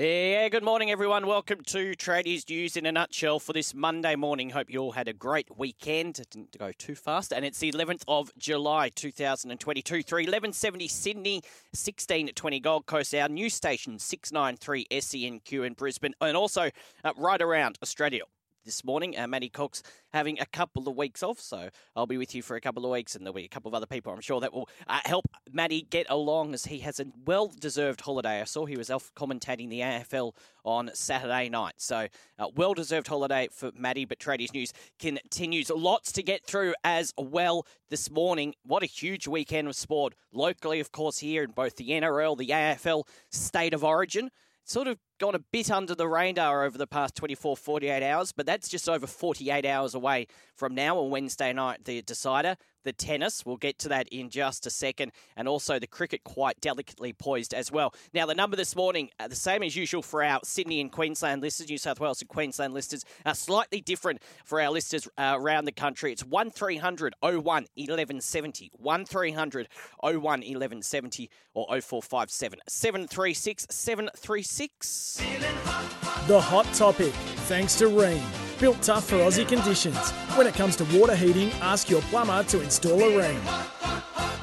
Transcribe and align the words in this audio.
Yeah, 0.00 0.48
good 0.48 0.64
morning, 0.64 0.90
everyone. 0.90 1.26
Welcome 1.26 1.60
to 1.66 1.92
Tradies 1.92 2.48
News 2.48 2.74
in 2.74 2.86
a 2.86 2.92
nutshell 2.92 3.38
for 3.38 3.52
this 3.52 3.74
Monday 3.74 4.16
morning. 4.16 4.48
Hope 4.48 4.70
you 4.70 4.78
all 4.78 4.92
had 4.92 5.08
a 5.08 5.12
great 5.12 5.58
weekend. 5.58 6.18
It 6.18 6.30
didn't 6.30 6.58
go 6.58 6.72
too 6.72 6.94
fast. 6.94 7.34
And 7.34 7.44
it's 7.44 7.58
the 7.58 7.70
11th 7.70 8.04
of 8.08 8.30
July, 8.38 8.88
2022. 8.88 10.02
31170 10.02 10.88
Sydney, 10.88 11.34
1620 11.72 12.60
Gold 12.60 12.86
Coast, 12.86 13.14
our 13.14 13.28
new 13.28 13.50
station, 13.50 13.98
693 13.98 14.86
SENQ 14.90 15.66
in 15.66 15.74
Brisbane, 15.74 16.14
and 16.22 16.34
also 16.34 16.70
uh, 17.04 17.12
right 17.18 17.42
around 17.42 17.76
Australia 17.82 18.22
this 18.64 18.84
morning. 18.84 19.18
Uh, 19.18 19.26
Matty 19.26 19.48
Cox 19.48 19.82
having 20.12 20.40
a 20.40 20.46
couple 20.46 20.88
of 20.88 20.96
weeks 20.96 21.22
off, 21.22 21.40
so 21.40 21.68
I'll 21.94 22.06
be 22.06 22.18
with 22.18 22.34
you 22.34 22.42
for 22.42 22.56
a 22.56 22.60
couple 22.60 22.84
of 22.84 22.90
weeks, 22.90 23.14
and 23.14 23.24
there'll 23.24 23.34
be 23.34 23.44
a 23.44 23.48
couple 23.48 23.68
of 23.68 23.74
other 23.74 23.86
people 23.86 24.12
I'm 24.12 24.20
sure 24.20 24.40
that 24.40 24.52
will 24.52 24.68
uh, 24.86 25.00
help 25.04 25.26
Matty 25.52 25.86
get 25.90 26.06
along 26.08 26.54
as 26.54 26.66
he 26.66 26.78
has 26.80 27.00
a 27.00 27.06
well 27.24 27.48
deserved 27.48 28.00
holiday. 28.00 28.40
I 28.40 28.44
saw 28.44 28.66
he 28.66 28.76
was 28.76 28.88
commentating 29.16 29.70
the 29.70 29.80
AFL 29.80 30.32
on 30.64 30.90
Saturday 30.94 31.48
night, 31.48 31.74
so 31.78 32.08
uh, 32.38 32.46
well 32.54 32.74
deserved 32.74 33.08
holiday 33.08 33.48
for 33.52 33.70
Matty. 33.74 34.04
But 34.04 34.18
Tradies 34.18 34.52
News 34.52 34.72
continues. 34.98 35.70
Lots 35.70 36.12
to 36.12 36.22
get 36.22 36.44
through 36.44 36.74
as 36.84 37.12
well 37.16 37.66
this 37.88 38.10
morning. 38.10 38.54
What 38.64 38.82
a 38.82 38.86
huge 38.86 39.26
weekend 39.26 39.68
of 39.68 39.76
sport 39.76 40.14
locally, 40.32 40.80
of 40.80 40.92
course, 40.92 41.18
here 41.18 41.42
in 41.42 41.50
both 41.50 41.76
the 41.76 41.90
NRL, 41.90 42.36
the 42.36 42.48
AFL, 42.48 43.04
State 43.30 43.74
of 43.74 43.84
Origin 43.84 44.30
sort 44.64 44.86
of 44.86 44.98
gone 45.20 45.34
a 45.34 45.38
bit 45.38 45.70
under 45.70 45.94
the 45.94 46.08
radar 46.08 46.64
over 46.64 46.78
the 46.78 46.86
past 46.86 47.14
24, 47.14 47.56
48 47.56 48.02
hours, 48.02 48.32
but 48.32 48.46
that's 48.46 48.68
just 48.68 48.88
over 48.88 49.06
48 49.06 49.66
hours 49.66 49.94
away 49.94 50.26
from 50.56 50.74
now 50.74 50.98
on 50.98 51.10
Wednesday 51.10 51.52
night, 51.52 51.84
the 51.84 52.02
decider. 52.02 52.56
The 52.82 52.92
tennis, 52.94 53.44
we'll 53.44 53.58
get 53.58 53.78
to 53.80 53.90
that 53.90 54.08
in 54.08 54.30
just 54.30 54.64
a 54.64 54.70
second, 54.70 55.12
and 55.36 55.46
also 55.46 55.78
the 55.78 55.86
cricket 55.86 56.24
quite 56.24 56.58
delicately 56.62 57.12
poised 57.12 57.52
as 57.52 57.70
well. 57.70 57.92
Now, 58.14 58.24
the 58.24 58.34
number 58.34 58.56
this 58.56 58.74
morning, 58.74 59.10
uh, 59.20 59.28
the 59.28 59.36
same 59.36 59.62
as 59.62 59.76
usual 59.76 60.00
for 60.00 60.24
our 60.24 60.40
Sydney 60.44 60.80
and 60.80 60.90
Queensland 60.90 61.42
listeners, 61.42 61.68
New 61.68 61.76
South 61.76 62.00
Wales 62.00 62.22
and 62.22 62.28
Queensland 62.30 62.72
listeners, 62.72 63.04
uh, 63.26 63.34
slightly 63.34 63.82
different 63.82 64.22
for 64.46 64.62
our 64.62 64.70
listeners 64.70 65.06
uh, 65.18 65.34
around 65.36 65.66
the 65.66 65.72
country. 65.72 66.10
It's 66.10 66.24
1300 66.24 67.14
01 67.20 67.32
1170, 67.34 68.70
1300 68.78 69.68
01 70.02 70.22
1170, 70.22 71.30
or 71.52 71.66
0457 71.68 72.60
736 72.66 73.66
736. 73.68 75.09
The 75.16 76.40
hot 76.40 76.66
topic, 76.74 77.12
thanks 77.48 77.74
to 77.76 77.86
Rheem. 77.86 78.22
Built 78.60 78.80
tough 78.82 79.08
for 79.08 79.16
Aussie 79.16 79.48
conditions. 79.48 80.10
When 80.36 80.46
it 80.46 80.54
comes 80.54 80.76
to 80.76 80.84
water 80.98 81.16
heating, 81.16 81.50
ask 81.60 81.88
your 81.90 82.02
plumber 82.02 82.42
to 82.44 82.60
install 82.60 83.00
a 83.00 83.10
Rheem. 83.10 83.40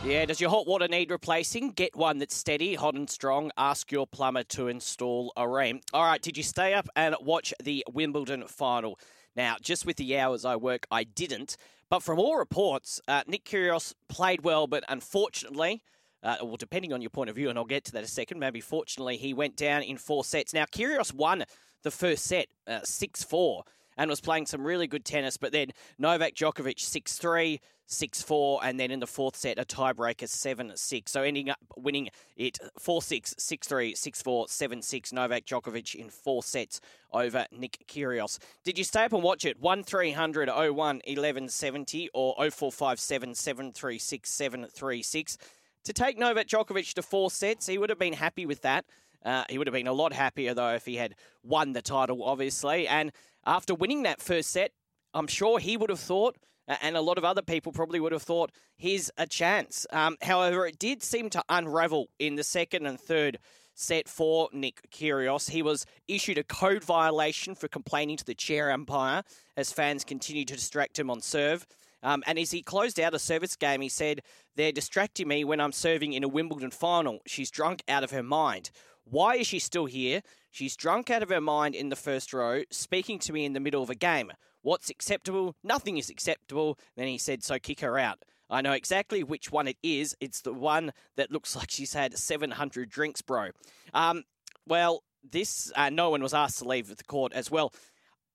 Yeah, 0.03 0.25
does 0.25 0.41
your 0.41 0.50
hot 0.50 0.67
water 0.67 0.88
need 0.88 1.11
replacing? 1.11 1.72
Get 1.72 1.95
one 1.95 2.17
that's 2.17 2.35
steady, 2.35 2.75
hot 2.75 2.95
and 2.95 3.09
strong. 3.09 3.51
Ask 3.57 3.91
your 3.91 4.07
plumber 4.07 4.44
to 4.44 4.67
install 4.67 5.31
a 5.38 5.44
Rheem. 5.44 5.81
All 5.94 6.03
right, 6.03 6.22
did 6.22 6.38
you 6.38 6.44
stay 6.44 6.73
up 6.73 6.89
and 6.95 7.16
watch 7.22 7.53
the 7.63 7.85
Wimbledon 7.91 8.45
final? 8.47 8.99
Now, 9.35 9.57
just 9.61 9.85
with 9.85 9.97
the 9.97 10.17
hours 10.17 10.45
I 10.45 10.55
work, 10.55 10.88
I 10.91 11.03
didn't. 11.03 11.57
But 11.89 12.03
from 12.03 12.19
all 12.19 12.38
reports, 12.38 12.99
uh, 13.07 13.23
Nick 13.28 13.45
Kyrgios 13.45 13.94
played 14.09 14.44
well, 14.44 14.67
but 14.67 14.84
unfortunately, 14.89 15.84
uh, 16.23 16.38
well, 16.41 16.57
depending 16.57 16.94
on 16.94 17.01
your 17.01 17.09
point 17.09 17.29
of 17.29 17.35
view, 17.35 17.50
and 17.50 17.57
I'll 17.57 17.66
get 17.66 17.85
to 17.85 17.91
that 17.94 18.03
a 18.03 18.07
second, 18.07 18.39
maybe 18.39 18.61
fortunately, 18.61 19.17
he 19.17 19.33
went 19.33 19.55
down 19.55 19.83
in 19.83 19.97
four 19.97 20.23
sets. 20.23 20.53
Now, 20.53 20.66
Kyrgios 20.66 21.13
won 21.13 21.44
the 21.83 21.91
first 21.91 22.25
set, 22.25 22.47
uh, 22.67 22.79
6 22.83 23.23
4, 23.23 23.63
and 23.97 24.09
was 24.09 24.22
playing 24.22 24.45
some 24.45 24.63
really 24.63 24.88
good 24.88 25.05
tennis, 25.05 25.38
but 25.38 25.51
then 25.51 25.72
Novak 25.97 26.35
Djokovic 26.35 26.79
6 26.79 27.17
3. 27.17 27.59
6 27.88 28.22
4, 28.22 28.59
and 28.63 28.79
then 28.79 28.91
in 28.91 29.00
the 29.00 29.07
fourth 29.07 29.38
set, 29.38 29.57
a 29.57 29.63
tiebreaker 29.63 30.28
7 30.28 30.73
6. 30.75 31.11
So 31.11 31.23
ending 31.23 31.50
up 31.50 31.57
winning 31.78 32.09
it 32.35 32.59
4 32.78 33.01
6, 33.01 33.35
6 33.38 33.67
3, 33.67 33.95
6 33.95 34.22
4, 34.22 34.47
7 34.49 34.81
6. 34.81 35.13
Novak 35.13 35.45
Djokovic 35.45 35.95
in 35.95 36.09
four 36.09 36.44
sets 36.44 36.81
over 37.13 37.45
Nick 37.51 37.85
Kyrgios. 37.88 38.39
Did 38.66 38.78
you 38.78 38.84
stay 38.84 39.05
up 39.05 39.13
and 39.13 39.23
watch 39.23 39.45
it? 39.45 39.59
1300 39.61 40.49
01 40.49 40.75
1170 40.75 42.09
or 42.13 42.35
0457 42.35 43.34
736 43.34 44.29
736. 44.29 45.38
To 45.87 45.93
take 45.93 46.17
Novak 46.17 46.47
Djokovic 46.47 46.95
to 46.95 47.01
four 47.01 47.31
sets, 47.31 47.65
he 47.65 47.77
would 47.77 47.89
have 47.89 47.97
been 47.97 48.11
happy 48.11 48.45
with 48.45 48.61
that. 48.63 48.83
Uh, 49.23 49.45
he 49.49 49.57
would 49.57 49.67
have 49.67 49.73
been 49.73 49.87
a 49.87 49.93
lot 49.93 50.11
happier, 50.11 50.53
though, 50.53 50.73
if 50.73 50.85
he 50.85 50.97
had 50.97 51.15
won 51.43 51.71
the 51.71 51.81
title, 51.81 52.25
obviously. 52.25 52.89
And 52.89 53.13
after 53.45 53.73
winning 53.73 54.03
that 54.03 54.21
first 54.21 54.51
set, 54.51 54.71
I'm 55.13 55.27
sure 55.27 55.59
he 55.59 55.77
would 55.77 55.89
have 55.89 56.01
thought, 56.01 56.35
and 56.67 56.97
a 56.97 57.01
lot 57.01 57.17
of 57.17 57.23
other 57.23 57.41
people 57.41 57.71
probably 57.71 58.01
would 58.01 58.11
have 58.11 58.21
thought, 58.21 58.51
here's 58.75 59.09
a 59.17 59.25
chance. 59.25 59.87
Um, 59.93 60.17
however, 60.21 60.67
it 60.67 60.77
did 60.77 61.03
seem 61.03 61.29
to 61.29 61.43
unravel 61.47 62.09
in 62.19 62.35
the 62.35 62.43
second 62.43 62.85
and 62.85 62.99
third 62.99 63.39
set 63.73 64.09
for 64.09 64.49
Nick 64.51 64.91
Kyrgios. 64.91 65.51
He 65.51 65.61
was 65.61 65.85
issued 66.09 66.37
a 66.37 66.43
code 66.43 66.83
violation 66.83 67.55
for 67.55 67.69
complaining 67.69 68.17
to 68.17 68.25
the 68.25 68.35
chair 68.35 68.71
umpire 68.71 69.23
as 69.55 69.71
fans 69.71 70.03
continued 70.03 70.49
to 70.49 70.55
distract 70.55 70.99
him 70.99 71.09
on 71.09 71.21
serve. 71.21 71.65
Um, 72.03 72.24
and 72.28 72.38
as 72.38 72.52
he 72.52 72.62
closed 72.62 73.00
out 73.00 73.13
a 73.13 73.19
service 73.19 73.56
game, 73.56 73.81
he 73.81 73.90
said, 73.90 74.22
They're 74.56 74.72
distracting 74.72 75.28
me 75.28 75.44
when 75.44 75.59
I'm 75.59 75.72
serving 75.72 76.13
in 76.13 76.24
a 76.24 76.28
Wimbledon 76.28 76.72
final. 76.72 77.19
She's 77.25 77.52
drunk 77.52 77.84
out 77.88 78.03
of 78.03 78.12
her 78.12 78.24
mind. 78.24 78.69
Why 79.03 79.35
is 79.35 79.47
she 79.47 79.59
still 79.59 79.85
here? 79.85 80.22
She's 80.52 80.75
drunk 80.75 81.09
out 81.09 81.24
of 81.24 81.30
her 81.30 81.41
mind 81.41 81.75
in 81.75 81.90
the 81.90 81.96
first 81.96 82.34
row, 82.34 82.63
speaking 82.72 83.19
to 83.19 83.34
me 83.34 83.46
in 83.46 83.53
the 83.53 83.59
middle 83.59 83.81
of 83.84 83.90
a 83.90 83.96
game. 83.96 84.31
What's 84.62 84.90
acceptable? 84.90 85.56
Nothing 85.63 85.97
is 85.97 86.09
acceptable. 86.09 86.78
Then 86.96 87.08
he 87.08 87.18
said, 87.18 87.44
So 87.44 87.58
kick 87.58 87.80
her 87.81 87.97
out. 87.97 88.24
I 88.50 88.62
know 88.62 88.74
exactly 88.74 89.24
which 89.24 89.52
one 89.52 89.68
it 89.68 89.78
is. 89.84 90.16
It's 90.19 90.41
the 90.41 90.53
one 90.53 90.91
that 91.16 91.31
looks 91.31 91.56
like 91.56 91.69
she's 91.69 91.94
had 91.94 92.18
700 92.18 92.90
drinks, 92.90 93.22
bro. 93.22 93.50
Um, 93.94 94.24
well, 94.66 95.03
this, 95.29 95.72
uh, 95.75 95.90
no 95.90 96.09
one 96.09 96.22
was 96.22 96.34
asked 96.34 96.59
to 96.59 96.66
leave 96.68 96.88
the 96.88 97.03
court 97.03 97.34
as 97.34 97.52
well. 97.52 97.74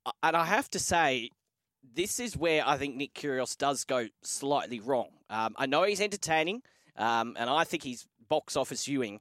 Uh, 0.05 0.12
And 0.23 0.37
I 0.37 0.44
have 0.44 0.69
to 0.71 0.79
say, 0.79 1.31
this 1.94 2.20
is 2.20 2.37
where 2.37 2.66
I 2.66 2.76
think 2.76 2.97
Nick 2.97 3.15
Kyrgios 3.15 3.56
does 3.56 3.84
go 3.84 4.06
slightly 4.22 4.81
wrong. 4.81 5.09
Um, 5.28 5.54
I 5.56 5.66
know 5.66 5.82
he's 5.82 6.00
entertaining, 6.00 6.62
um, 6.97 7.37
and 7.38 7.48
I 7.50 7.65
think 7.65 7.82
he's 7.82 8.06
box 8.28 8.56
office 8.56 8.84
viewing, 8.84 9.20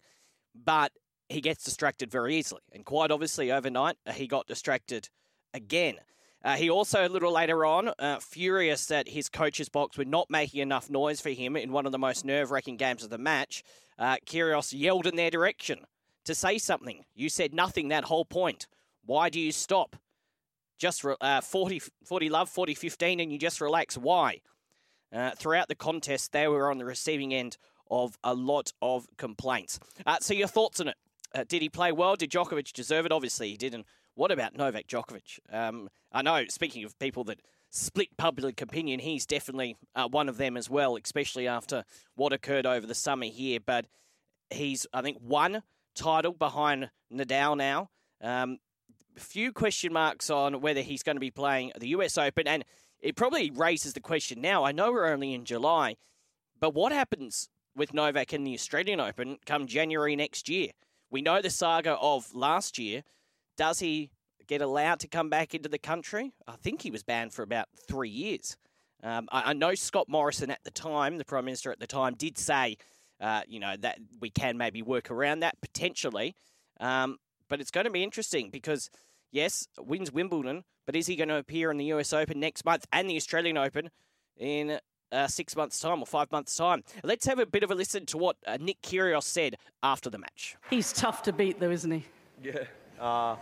but 0.56 0.92
he 1.30 1.42
gets 1.42 1.64
distracted 1.64 2.12
very 2.12 2.36
easily. 2.36 2.62
And 2.72 2.86
quite 2.86 3.12
obviously, 3.12 3.52
overnight, 3.52 3.98
uh, 4.06 4.12
he 4.12 4.28
got 4.28 4.48
distracted 4.48 5.10
again. 5.54 5.96
Uh, 6.44 6.56
he 6.56 6.70
also, 6.70 7.08
a 7.08 7.10
little 7.10 7.32
later 7.32 7.66
on, 7.66 7.92
uh, 8.00 8.20
furious 8.20 8.88
that 8.88 9.08
his 9.08 9.30
coach's 9.30 9.70
box 9.70 9.98
were 9.98 10.06
not 10.06 10.30
making 10.30 10.62
enough 10.62 10.90
noise 10.90 11.22
for 11.22 11.30
him 11.30 11.56
in 11.56 11.72
one 11.72 11.86
of 11.86 11.92
the 11.92 12.00
most 12.00 12.26
nerve 12.26 12.52
wracking 12.52 12.78
games 12.78 13.04
of 13.04 13.10
the 13.10 13.18
match. 13.18 13.64
Uh, 14.00 14.18
Kyrgios 14.26 14.74
yelled 14.76 15.06
in 15.06 15.16
their 15.16 15.30
direction 15.30 15.86
to 16.26 16.34
say 16.34 16.58
something. 16.58 17.06
You 17.14 17.30
said 17.30 17.54
nothing 17.54 17.90
that 17.90 18.06
whole 18.06 18.26
point. 18.26 18.68
Why 19.06 19.30
do 19.30 19.40
you 19.40 19.52
stop? 19.52 19.96
Just 20.82 21.04
re- 21.04 21.16
uh, 21.22 21.42
40, 21.42 21.80
40 22.06 22.30
love, 22.30 22.50
40 22.50 22.74
15, 22.74 23.20
and 23.20 23.32
you 23.32 23.38
just 23.38 23.62
relax. 23.62 23.96
Why? 23.96 24.42
Uh, 25.14 25.30
throughout 25.38 25.68
the 25.68 25.76
contest, 25.76 26.32
they 26.32 26.48
were 26.48 26.72
on 26.72 26.80
the 26.80 26.86
receiving 26.86 27.36
end 27.36 27.56
of 27.92 28.18
a 28.24 28.34
lot 28.34 28.74
of 28.82 29.06
complaints. 29.16 29.80
Uh, 30.08 30.18
so, 30.22 30.34
your 30.34 30.48
thoughts 30.48 30.80
on 30.80 30.88
it? 30.88 30.96
Uh, 31.36 31.44
did 31.48 31.62
he 31.62 31.70
play 31.70 31.92
well? 31.92 32.16
Did 32.16 32.32
Djokovic 32.32 32.74
deserve 32.74 33.06
it? 33.06 33.12
Obviously, 33.12 33.52
he 33.52 33.58
didn't. 33.58 33.86
What 34.16 34.32
about 34.32 34.58
Novak 34.58 34.88
Djokovic? 34.88 35.38
Um, 35.52 35.88
I 36.12 36.24
know, 36.24 36.46
speaking 36.50 36.84
of 36.84 36.98
people 36.98 37.26
that 37.26 37.42
split 37.70 38.18
public 38.18 38.60
opinion, 38.60 39.02
he's 39.02 39.28
definitely 39.28 39.78
uh, 39.96 40.08
one 40.08 40.30
of 40.30 40.38
them 40.38 40.58
as 40.58 40.68
well, 40.68 40.98
especially 40.98 41.48
after 41.48 41.84
what 42.16 42.34
occurred 42.34 42.66
over 42.66 42.88
the 42.88 42.96
summer 42.96 43.28
here. 43.28 43.60
But 43.64 43.86
he's, 44.50 44.88
I 44.92 45.04
think, 45.04 45.20
one 45.20 45.62
title 45.94 46.34
behind 46.34 46.90
Nadal 47.14 47.56
now. 47.56 47.92
Um, 48.20 48.58
few 49.18 49.52
question 49.52 49.94
marks 49.94 50.30
on 50.30 50.62
whether 50.62 50.82
he's 50.82 51.04
going 51.04 51.16
to 51.16 51.22
be 51.22 51.32
playing 51.32 51.72
the 51.78 51.90
US 51.90 52.18
Open. 52.18 52.48
And 52.48 52.64
it 53.00 53.16
probably 53.16 53.52
raises 53.52 53.94
the 53.94 54.00
question 54.00 54.42
now. 54.42 54.64
I 54.64 54.72
know 54.72 54.92
we're 54.92 55.12
only 55.12 55.34
in 55.34 55.46
July, 55.46 55.96
but 56.60 56.74
what 56.74 56.92
happens 56.92 57.50
with 57.76 57.94
Novak 57.94 58.34
in 58.34 58.44
the 58.44 58.54
Australian 58.54 59.00
Open 59.00 59.38
come 59.46 59.68
January 59.68 60.16
next 60.16 60.50
year? 60.50 60.72
We 61.10 61.22
know 61.22 61.42
the 61.42 61.50
saga 61.50 61.94
of 61.94 62.34
last 62.34 62.78
year. 62.78 63.04
Does 63.58 63.80
he 63.80 64.12
get 64.52 64.62
allowed 64.62 65.00
to 65.00 65.08
come 65.08 65.30
back 65.30 65.56
into 65.56 65.70
the 65.70 65.80
country. 65.80 66.34
I 66.46 66.58
think 66.58 66.82
he 66.82 66.92
was 66.92 67.04
banned 67.04 67.34
for 67.34 67.42
about 67.42 67.70
three 67.88 68.10
years. 68.10 68.58
Um, 69.02 69.30
I, 69.32 69.52
I, 69.52 69.54
know 69.54 69.76
Scott 69.76 70.10
Morrison 70.10 70.52
at 70.52 70.62
the 70.66 70.72
time, 70.72 71.18
the 71.18 71.24
Prime 71.24 71.46
Minister 71.46 71.72
at 71.72 71.80
the 71.80 71.88
time, 71.88 72.16
did 72.16 72.38
say, 72.38 72.76
uh, 73.22 73.44
you 73.48 73.62
know, 73.62 73.76
that 73.80 74.00
we 74.20 74.30
can 74.30 74.58
maybe 74.58 74.82
work 74.82 75.10
around 75.10 75.40
that 75.40 75.56
potentially. 75.62 76.36
Um, 76.82 77.18
but 77.52 77.60
it's 77.60 77.70
going 77.70 77.84
to 77.84 77.92
be 77.92 78.02
interesting 78.02 78.50
because, 78.50 78.90
yes, 79.30 79.68
wins 79.78 80.10
Wimbledon, 80.10 80.64
but 80.86 80.96
is 80.96 81.06
he 81.06 81.18
going 81.18 81.28
to 81.28 81.36
appear 81.36 81.70
in 81.70 81.78
the 81.78 81.84
US 81.94 82.14
Open 82.14 82.40
next 82.40 82.64
month 82.64 82.88
and 82.94 83.10
the 83.10 83.18
Australian 83.18 83.58
Open 83.58 83.92
in 84.38 84.80
uh, 85.12 85.28
six 85.28 85.54
months' 85.58 85.78
time 85.78 86.02
or 86.02 86.06
five 86.06 86.32
months' 86.32 86.56
time? 86.56 86.82
Let's 87.04 87.26
have 87.26 87.40
a 87.40 87.46
bit 87.46 87.64
of 87.64 87.70
a 87.70 87.76
listen 87.76 88.06
to 88.08 88.18
what 88.18 88.38
uh, 88.48 88.58
Nick 88.60 88.82
Kyrgios 88.82 89.24
said 89.24 89.58
after 89.84 90.10
the 90.10 90.18
match. 90.18 90.56
He's 90.70 90.94
tough 90.94 91.24
to 91.24 91.34
beat, 91.34 91.60
though, 91.60 91.72
isn't 91.72 91.92
he? 91.92 92.06
Yeah. 92.42 92.64
Uh, 92.98 93.36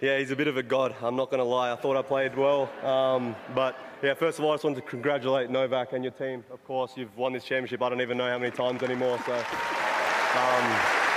yeah, 0.00 0.18
he's 0.18 0.30
a 0.30 0.36
bit 0.36 0.46
of 0.46 0.56
a 0.56 0.62
god. 0.62 0.94
I'm 1.02 1.16
not 1.16 1.30
going 1.30 1.38
to 1.38 1.44
lie. 1.44 1.72
I 1.72 1.76
thought 1.76 1.96
I 1.96 2.02
played 2.02 2.36
well, 2.36 2.70
um, 2.84 3.34
but 3.52 3.76
yeah. 4.00 4.14
First 4.14 4.38
of 4.38 4.44
all, 4.44 4.52
I 4.52 4.54
just 4.54 4.64
want 4.64 4.76
to 4.76 4.82
congratulate 4.82 5.50
Novak 5.50 5.92
and 5.92 6.04
your 6.04 6.12
team. 6.12 6.44
Of 6.52 6.64
course, 6.64 6.92
you've 6.96 7.16
won 7.16 7.32
this 7.32 7.42
championship. 7.42 7.82
I 7.82 7.88
don't 7.88 8.00
even 8.00 8.16
know 8.16 8.28
how 8.28 8.38
many 8.38 8.52
times 8.52 8.84
anymore. 8.84 9.18
So. 9.26 9.34
Um, 9.34 11.13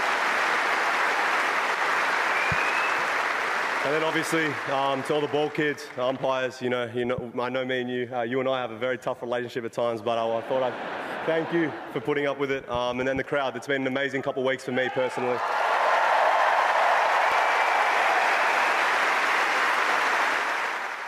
and 3.88 3.96
then 3.96 4.04
obviously 4.04 4.48
um, 4.74 5.02
to 5.04 5.14
all 5.14 5.22
the 5.22 5.28
ball 5.28 5.50
kids, 5.50 5.88
umpires, 5.98 6.62
you 6.62 6.70
know, 6.70 6.92
you 6.94 7.06
know, 7.06 7.32
I 7.40 7.48
know 7.48 7.64
me 7.64 7.80
and 7.80 7.90
you, 7.90 8.10
uh, 8.12 8.24
you 8.24 8.42
and 8.42 8.50
I 8.50 8.60
have 8.60 8.72
a 8.72 8.78
very 8.78 8.98
tough 8.98 9.22
relationship 9.22 9.64
at 9.64 9.72
times, 9.72 10.02
but 10.02 10.18
I, 10.18 10.40
I 10.40 10.42
thought 10.42 10.62
I'd 10.62 11.26
thank 11.26 11.54
you 11.54 11.72
for 11.94 12.02
putting 12.02 12.28
up 12.28 12.38
with 12.38 12.52
it. 12.52 12.68
Um, 12.70 13.00
and 13.00 13.08
then 13.08 13.16
the 13.16 13.24
crowd, 13.24 13.56
it's 13.56 13.66
been 13.66 13.84
an 13.84 13.88
amazing 13.88 14.24
couple 14.24 14.44
of 14.44 14.48
weeks 14.48 14.66
for 14.66 14.74
me 14.74 14.90
personally. 14.90 15.38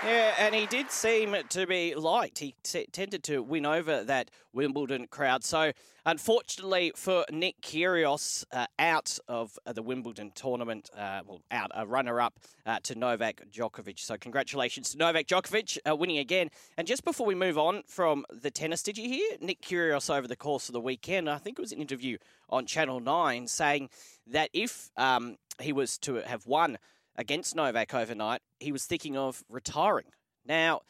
Yeah, 0.09 0.33
and 0.39 0.55
he 0.55 0.65
did 0.65 0.89
seem 0.89 1.35
to 1.49 1.67
be 1.67 1.93
liked. 1.93 2.39
He 2.39 2.55
t- 2.63 2.87
tended 2.91 3.23
to 3.25 3.43
win 3.43 3.63
over 3.63 4.03
that 4.05 4.31
Wimbledon 4.53 5.05
crowd. 5.05 5.43
So, 5.43 5.71
unfortunately 6.03 6.91
for 6.95 7.25
Nick 7.31 7.61
Kyrgios, 7.61 8.43
uh, 8.51 8.65
out 8.79 9.19
of 9.27 9.59
the 9.71 9.83
Wimbledon 9.83 10.31
tournament, 10.33 10.89
uh, 10.97 11.21
well, 11.27 11.43
out 11.51 11.69
a 11.75 11.85
runner-up 11.85 12.39
uh, 12.65 12.79
to 12.81 12.95
Novak 12.95 13.43
Djokovic. 13.51 13.99
So, 13.99 14.17
congratulations 14.17 14.89
to 14.93 14.97
Novak 14.97 15.27
Djokovic 15.27 15.77
uh, 15.87 15.95
winning 15.95 16.17
again. 16.17 16.49
And 16.75 16.87
just 16.87 17.05
before 17.05 17.27
we 17.27 17.35
move 17.35 17.59
on 17.59 17.83
from 17.85 18.25
the 18.31 18.49
tennis, 18.49 18.81
did 18.81 18.97
you 18.97 19.07
hear 19.07 19.37
Nick 19.39 19.61
Kyrgios 19.61 20.11
over 20.11 20.27
the 20.27 20.35
course 20.35 20.69
of 20.69 20.73
the 20.73 20.81
weekend? 20.81 21.29
I 21.29 21.37
think 21.37 21.59
it 21.59 21.61
was 21.61 21.71
an 21.71 21.81
interview 21.81 22.17
on 22.49 22.65
Channel 22.65 22.99
Nine 22.99 23.45
saying 23.45 23.89
that 24.25 24.49
if 24.53 24.89
um, 24.97 25.37
he 25.61 25.71
was 25.71 25.99
to 25.99 26.15
have 26.15 26.47
won 26.47 26.79
against 27.19 27.55
Novak 27.55 27.93
overnight, 27.93 28.41
he 28.59 28.71
was 28.71 28.85
thinking 28.85 29.15
of 29.15 29.43
retiring. 29.49 30.05
Now, 30.45 30.81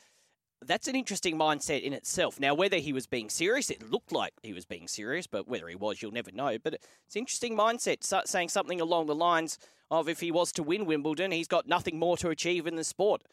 that's 0.66 0.88
an 0.88 0.96
interesting 0.96 1.38
mindset 1.38 1.82
in 1.82 1.92
itself. 1.92 2.40
Now, 2.40 2.54
whether 2.54 2.78
he 2.78 2.94
was 2.94 3.08
being 3.08 3.30
serious, 3.30 3.70
it 3.70 3.90
looked 3.90 4.12
like 4.12 4.34
he 4.44 4.54
was 4.54 4.66
being 4.66 4.88
serious, 4.88 5.26
but 5.26 5.48
whether 5.48 5.68
he 5.68 5.76
was, 5.76 6.02
you'll 6.02 6.12
never 6.12 6.32
know. 6.32 6.58
But 6.62 6.76
it's 6.76 7.16
an 7.16 7.22
interesting 7.22 7.58
mindset, 7.58 8.04
saying 8.28 8.50
something 8.50 8.80
along 8.80 9.08
the 9.08 9.16
lines 9.16 9.58
of 9.90 10.08
if 10.08 10.20
he 10.20 10.32
was 10.32 10.52
to 10.52 10.64
win 10.64 10.86
Wimbledon, 10.86 11.32
he's 11.32 11.48
got 11.48 11.68
nothing 11.68 11.98
more 11.98 12.16
to 12.18 12.30
achieve 12.30 12.68
in 12.68 12.76
the 12.76 12.84
sport. 12.84 13.24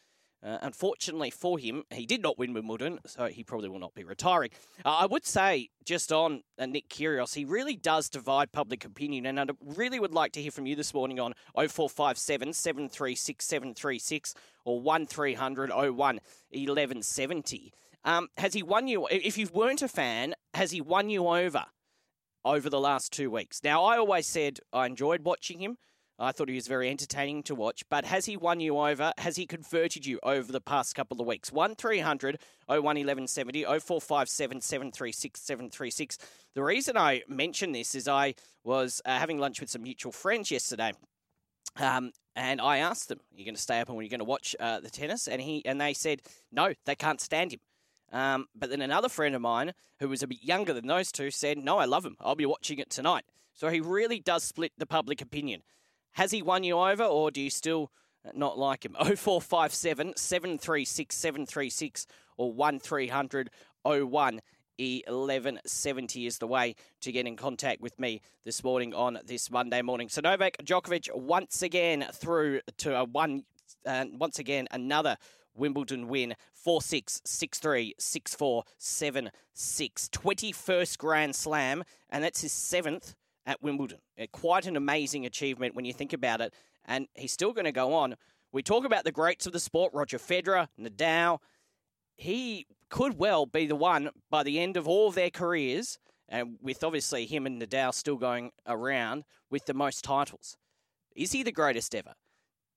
Uh, 0.43 0.59
unfortunately 0.61 1.31
for 1.31 1.57
him, 1.57 1.83
he 1.91 2.05
did 2.05 2.21
not 2.21 2.37
win 2.37 2.53
Wimbledon, 2.53 2.99
so 3.05 3.25
he 3.25 3.43
probably 3.43 3.69
will 3.69 3.79
not 3.79 3.95
be 3.95 4.03
retiring. 4.03 4.51
Uh, 4.85 4.89
I 4.89 5.05
would 5.07 5.25
say, 5.25 5.69
just 5.83 6.11
on 6.11 6.43
uh, 6.59 6.67
Nick 6.67 6.89
Kyrgios, 6.89 7.33
he 7.33 7.43
really 7.43 7.75
does 7.75 8.07
divide 8.07 8.51
public 8.51 8.85
opinion, 8.85 9.25
and 9.25 9.39
I 9.39 9.45
really 9.61 9.99
would 9.99 10.13
like 10.13 10.33
to 10.33 10.41
hear 10.41 10.51
from 10.51 10.67
you 10.67 10.75
this 10.75 10.93
morning 10.93 11.19
on 11.19 11.33
0457 11.55 12.53
736 12.53 13.45
736 13.45 14.35
or 14.63 14.79
1300 14.79 15.71
01 15.71 15.95
1170. 15.95 17.73
Um, 18.03 18.27
has 18.37 18.53
he 18.53 18.61
won 18.61 18.87
you, 18.87 19.07
if 19.07 19.37
you 19.37 19.47
weren't 19.51 19.81
a 19.81 19.87
fan, 19.87 20.35
has 20.53 20.71
he 20.71 20.81
won 20.81 21.09
you 21.09 21.27
over 21.27 21.65
over 22.45 22.69
the 22.69 22.79
last 22.79 23.11
two 23.11 23.31
weeks? 23.31 23.61
Now, 23.63 23.83
I 23.83 23.97
always 23.97 24.27
said 24.27 24.59
I 24.71 24.85
enjoyed 24.85 25.23
watching 25.23 25.59
him. 25.59 25.77
I 26.19 26.31
thought 26.31 26.49
he 26.49 26.55
was 26.55 26.67
very 26.67 26.89
entertaining 26.89 27.43
to 27.43 27.55
watch. 27.55 27.83
But 27.89 28.05
has 28.05 28.25
he 28.25 28.37
won 28.37 28.59
you 28.59 28.77
over? 28.77 29.13
Has 29.17 29.35
he 29.35 29.45
converted 29.45 30.05
you 30.05 30.19
over 30.23 30.51
the 30.51 30.61
past 30.61 30.95
couple 30.95 31.21
of 31.21 31.27
weeks? 31.27 31.51
1 31.51 31.75
300 31.75 32.39
01 32.67 32.83
1170 32.83 33.63
0457 33.63 34.61
736 34.61 35.41
736. 35.41 36.17
The 36.55 36.63
reason 36.63 36.97
I 36.97 37.21
mention 37.27 37.71
this 37.71 37.93
is 37.93 38.07
I 38.07 38.33
was 38.63 39.01
uh, 39.05 39.17
having 39.17 39.37
lunch 39.37 39.61
with 39.61 39.69
some 39.69 39.83
mutual 39.83 40.11
friends 40.11 40.49
yesterday. 40.49 40.93
Um, 41.75 42.11
and 42.35 42.59
I 42.59 42.77
asked 42.77 43.09
them, 43.09 43.19
"Are 43.19 43.37
you 43.37 43.45
going 43.45 43.55
to 43.55 43.61
stay 43.61 43.79
up 43.79 43.89
and 43.89 43.97
are 43.97 44.01
you 44.01 44.09
going 44.09 44.19
to 44.19 44.25
watch 44.25 44.55
uh, 44.59 44.79
the 44.79 44.89
tennis?" 44.89 45.27
And 45.27 45.41
he 45.41 45.63
and 45.65 45.79
they 45.79 45.93
said, 45.93 46.21
"No, 46.51 46.73
they 46.85 46.95
can't 46.95 47.21
stand 47.21 47.53
him." 47.53 47.59
Um, 48.11 48.47
but 48.55 48.69
then 48.69 48.81
another 48.81 49.09
friend 49.09 49.35
of 49.35 49.41
mine, 49.41 49.73
who 49.99 50.09
was 50.09 50.23
a 50.23 50.27
bit 50.27 50.43
younger 50.43 50.73
than 50.73 50.87
those 50.87 51.11
two, 51.11 51.29
said, 51.29 51.57
"No, 51.57 51.77
I 51.77 51.85
love 51.85 52.05
him. 52.05 52.15
I'll 52.19 52.35
be 52.35 52.45
watching 52.45 52.79
it 52.79 52.89
tonight." 52.89 53.25
So 53.53 53.69
he 53.69 53.79
really 53.79 54.19
does 54.19 54.43
split 54.43 54.71
the 54.77 54.85
public 54.85 55.21
opinion. 55.21 55.63
Has 56.13 56.31
he 56.31 56.41
won 56.41 56.63
you 56.63 56.77
over, 56.77 57.03
or 57.03 57.31
do 57.31 57.41
you 57.41 57.49
still 57.49 57.91
not 58.33 58.57
like 58.57 58.85
him? 58.85 58.93
0457 58.99 60.13
736 60.15 61.15
736 61.15 62.07
or 62.37 62.51
1300 62.51 63.49
01 63.83 64.41
1170 64.79 66.25
is 66.27 66.37
the 66.37 66.47
way 66.47 66.75
to 67.01 67.11
get 67.11 67.25
in 67.25 67.35
contact 67.35 67.81
with 67.81 67.99
me 67.99 68.21
this 68.45 68.63
morning 68.63 68.93
on 68.93 69.19
this 69.25 69.49
Monday 69.49 69.81
morning. 69.81 70.07
So 70.09 70.21
Novak 70.21 70.57
Djokovic 70.63 71.15
once 71.15 71.61
again 71.61 72.05
through 72.13 72.61
to 72.77 72.95
a 72.95 73.03
one, 73.03 73.43
uh, 73.85 74.05
once 74.13 74.37
again 74.39 74.67
another 74.71 75.17
Wimbledon 75.55 76.07
win 76.07 76.35
4 76.53 76.81
6, 76.81 77.21
6 77.25 77.59
3, 77.59 77.95
6 77.97 78.35
4, 78.35 78.63
7 78.77 79.31
6. 79.53 80.09
21st 80.09 80.97
Grand 80.99 81.35
Slam, 81.35 81.83
and 82.09 82.23
that's 82.23 82.41
his 82.41 82.51
seventh 82.51 83.15
at 83.47 83.63
Wimbledon. 83.63 83.99
Quite 84.31 84.67
an 84.67 84.75
amazing 84.75 85.25
achievement 85.25 85.73
when 85.73 85.85
you 85.85 85.93
think 85.93 86.13
about 86.13 86.41
it. 86.41 86.53
And 86.85 87.07
he's 87.15 87.31
still 87.31 87.53
going 87.53 87.65
to 87.65 87.71
go 87.71 87.93
on. 87.93 88.15
We 88.51 88.61
talk 88.61 88.85
about 88.85 89.05
the 89.05 89.11
greats 89.11 89.47
of 89.47 89.53
the 89.53 89.59
sport 89.59 89.93
Roger 89.93 90.19
Federer, 90.19 90.67
Nadal. 90.79 91.39
He 92.15 92.67
could 92.89 93.17
well 93.17 93.45
be 93.45 93.65
the 93.65 93.75
one 93.75 94.09
by 94.29 94.43
the 94.43 94.59
end 94.59 94.77
of 94.77 94.87
all 94.87 95.07
of 95.09 95.15
their 95.15 95.29
careers, 95.29 95.97
and 96.29 96.57
with 96.61 96.83
obviously 96.83 97.25
him 97.25 97.45
and 97.45 97.61
Nadal 97.61 97.93
still 97.93 98.15
going 98.17 98.51
around 98.65 99.23
with 99.49 99.65
the 99.65 99.73
most 99.73 100.03
titles. 100.03 100.57
Is 101.15 101.31
he 101.31 101.43
the 101.43 101.51
greatest 101.51 101.95
ever? 101.95 102.13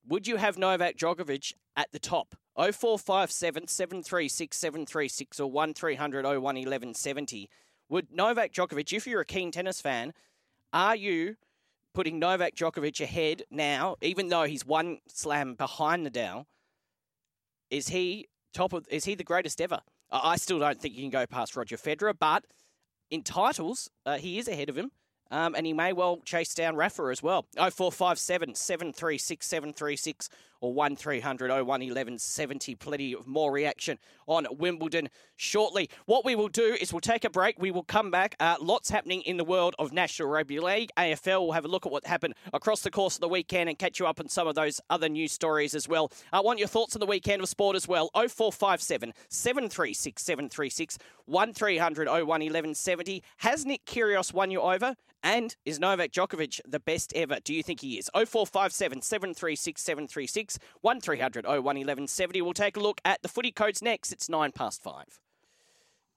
Would 0.08 0.26
you 0.26 0.36
have 0.36 0.58
Novak 0.58 0.96
Djokovic 0.96 1.52
at 1.76 1.92
the 1.92 1.98
top? 1.98 2.34
0457 2.56 3.68
736 3.68 4.56
736 4.56 5.40
or 5.40 5.50
1300 5.50 6.24
01 6.24 6.42
1170. 6.42 7.48
Would 7.88 8.12
Novak 8.12 8.52
Djokovic, 8.52 8.92
if 8.92 9.06
you're 9.06 9.20
a 9.20 9.26
keen 9.26 9.50
tennis 9.50 9.80
fan, 9.80 10.12
are 10.72 10.96
you 10.96 11.36
putting 11.94 12.18
Novak 12.18 12.54
Djokovic 12.54 13.00
ahead 13.00 13.42
now, 13.50 13.96
even 14.00 14.28
though 14.28 14.44
he's 14.44 14.64
one 14.64 14.98
slam 15.08 15.54
behind 15.54 16.06
Nadal? 16.06 16.46
Is 17.70 17.88
he 17.88 18.26
top 18.52 18.72
of? 18.72 18.86
Is 18.90 19.04
he 19.04 19.14
the 19.14 19.24
greatest 19.24 19.60
ever? 19.60 19.80
I 20.10 20.36
still 20.36 20.58
don't 20.58 20.80
think 20.80 20.94
you 20.94 21.02
can 21.02 21.10
go 21.10 21.26
past 21.26 21.56
Roger 21.56 21.76
Federer, 21.76 22.14
but 22.18 22.44
in 23.10 23.22
titles, 23.22 23.90
uh, 24.04 24.18
he 24.18 24.38
is 24.38 24.48
ahead 24.48 24.68
of 24.68 24.76
him. 24.76 24.90
Um, 25.32 25.54
and 25.54 25.64
he 25.64 25.72
may 25.72 25.92
well 25.92 26.20
chase 26.24 26.54
down 26.54 26.74
Rafa 26.74 27.04
as 27.04 27.22
well. 27.22 27.46
0457 27.54 28.56
736 28.56 29.46
736 29.46 30.28
or 30.60 30.72
1300 30.72 31.50
01 31.50 31.64
1170. 31.66 32.74
Plenty 32.76 33.14
of 33.14 33.26
more 33.26 33.52
reaction 33.52 33.98
on 34.26 34.46
Wimbledon 34.50 35.08
shortly. 35.36 35.88
What 36.06 36.24
we 36.24 36.34
will 36.34 36.48
do 36.48 36.76
is 36.80 36.92
we'll 36.92 37.00
take 37.00 37.24
a 37.24 37.30
break. 37.30 37.58
We 37.58 37.70
will 37.70 37.82
come 37.82 38.10
back. 38.10 38.36
Uh, 38.38 38.56
lots 38.60 38.90
happening 38.90 39.22
in 39.22 39.36
the 39.36 39.44
world 39.44 39.74
of 39.78 39.92
National 39.92 40.28
Rugby 40.28 40.60
League. 40.60 40.90
AFL 40.96 41.40
will 41.40 41.52
have 41.52 41.64
a 41.64 41.68
look 41.68 41.86
at 41.86 41.92
what 41.92 42.06
happened 42.06 42.34
across 42.52 42.82
the 42.82 42.90
course 42.90 43.16
of 43.16 43.20
the 43.20 43.28
weekend 43.28 43.68
and 43.68 43.78
catch 43.78 43.98
you 43.98 44.06
up 44.06 44.20
on 44.20 44.28
some 44.28 44.46
of 44.46 44.54
those 44.54 44.80
other 44.90 45.08
news 45.08 45.32
stories 45.32 45.74
as 45.74 45.88
well. 45.88 46.12
I 46.32 46.40
want 46.40 46.58
your 46.58 46.68
thoughts 46.68 46.94
on 46.94 47.00
the 47.00 47.06
weekend 47.06 47.42
of 47.42 47.48
sport 47.48 47.76
as 47.76 47.88
well. 47.88 48.10
0457 48.14 49.12
736 49.28 50.22
736 50.22 50.98
1300 51.26 52.08
01 52.08 52.26
1170. 52.26 53.22
Has 53.38 53.64
Nick 53.64 53.84
Kyrgios 53.84 54.32
won 54.32 54.50
you 54.50 54.60
over? 54.60 54.94
And 55.22 55.54
is 55.66 55.78
Novak 55.78 56.12
Djokovic 56.12 56.60
the 56.66 56.80
best 56.80 57.12
ever? 57.14 57.38
Do 57.44 57.52
you 57.52 57.62
think 57.62 57.80
he 57.80 57.98
is? 57.98 58.08
0457 58.14 59.02
736 59.02 59.82
736 59.82 60.49
1300 60.80 61.46
01 61.46 61.62
1170. 61.62 62.42
We'll 62.42 62.52
take 62.52 62.76
a 62.76 62.80
look 62.80 63.00
at 63.04 63.22
the 63.22 63.28
footy 63.28 63.52
codes 63.52 63.82
next. 63.82 64.12
It's 64.12 64.28
nine 64.28 64.52
past 64.52 64.82
five. 64.82 65.20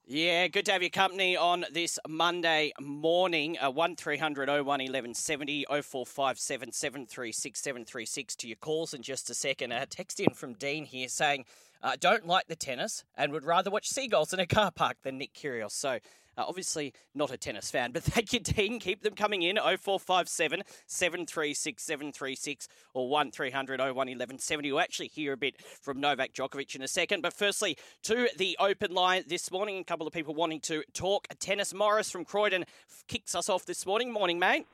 Yeah, 0.05 0.47
good 0.47 0.65
to 0.65 0.73
have 0.73 0.81
your 0.81 0.89
company 0.89 1.37
on 1.37 1.63
this 1.71 1.97
Monday 2.09 2.73
morning. 2.81 3.57
Uh, 3.57 3.71
1300 3.71 4.49
01 4.49 4.65
1170 4.65 5.65
0457 5.69 6.73
736 6.73 7.59
736 7.61 8.35
to 8.35 8.47
your 8.47 8.57
calls 8.57 8.93
in 8.93 9.01
just 9.01 9.29
a 9.29 9.33
second. 9.33 9.71
A 9.71 9.85
text 9.85 10.19
in 10.19 10.33
from 10.33 10.55
Dean 10.55 10.83
here 10.83 11.07
saying, 11.07 11.45
uh, 11.81 11.95
don't 11.97 12.27
like 12.27 12.47
the 12.47 12.55
tennis 12.55 13.05
and 13.15 13.31
would 13.31 13.45
rather 13.45 13.71
watch 13.71 13.87
seagulls 13.87 14.33
in 14.33 14.41
a 14.41 14.45
car 14.45 14.71
park 14.71 14.97
than 15.03 15.17
Nick 15.17 15.33
Kyrgios. 15.33 15.71
So 15.71 15.99
Uh, 16.37 16.45
obviously, 16.47 16.93
not 17.13 17.31
a 17.31 17.37
tennis 17.37 17.69
fan, 17.69 17.91
but 17.91 18.03
thank 18.03 18.33
you, 18.33 18.39
Dean. 18.39 18.79
Keep 18.79 19.03
them 19.03 19.15
coming 19.15 19.43
in 19.43 19.57
0457 19.57 20.63
736 20.87 21.83
736 21.83 22.67
or 22.93 23.09
1300 23.09 23.79
01 23.79 23.95
1170. 23.95 24.71
We'll 24.71 24.81
actually 24.81 25.07
hear 25.07 25.33
a 25.33 25.37
bit 25.37 25.61
from 25.81 25.99
Novak 25.99 26.33
Djokovic 26.33 26.75
in 26.75 26.81
a 26.81 26.87
second. 26.87 27.21
But 27.21 27.33
firstly, 27.33 27.77
to 28.03 28.27
the 28.37 28.57
open 28.59 28.93
line 28.93 29.23
this 29.27 29.51
morning, 29.51 29.79
a 29.79 29.83
couple 29.83 30.07
of 30.07 30.13
people 30.13 30.33
wanting 30.33 30.59
to 30.61 30.83
talk 30.93 31.27
tennis. 31.39 31.73
Morris 31.73 32.09
from 32.09 32.25
Croydon 32.25 32.65
kicks 33.07 33.35
us 33.35 33.49
off 33.49 33.65
this 33.65 33.85
morning. 33.85 34.11
Morning, 34.11 34.39
mate. 34.39 34.65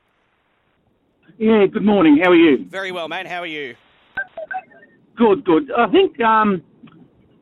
Yeah, 1.38 1.66
good 1.66 1.84
morning. 1.84 2.18
How 2.22 2.30
are 2.30 2.36
you? 2.36 2.64
Very 2.68 2.92
well, 2.92 3.08
mate. 3.08 3.26
How 3.26 3.40
are 3.40 3.46
you? 3.46 3.74
Good, 5.16 5.44
good. 5.44 5.70
I 5.76 5.86
think 5.90 6.20
um, 6.20 6.62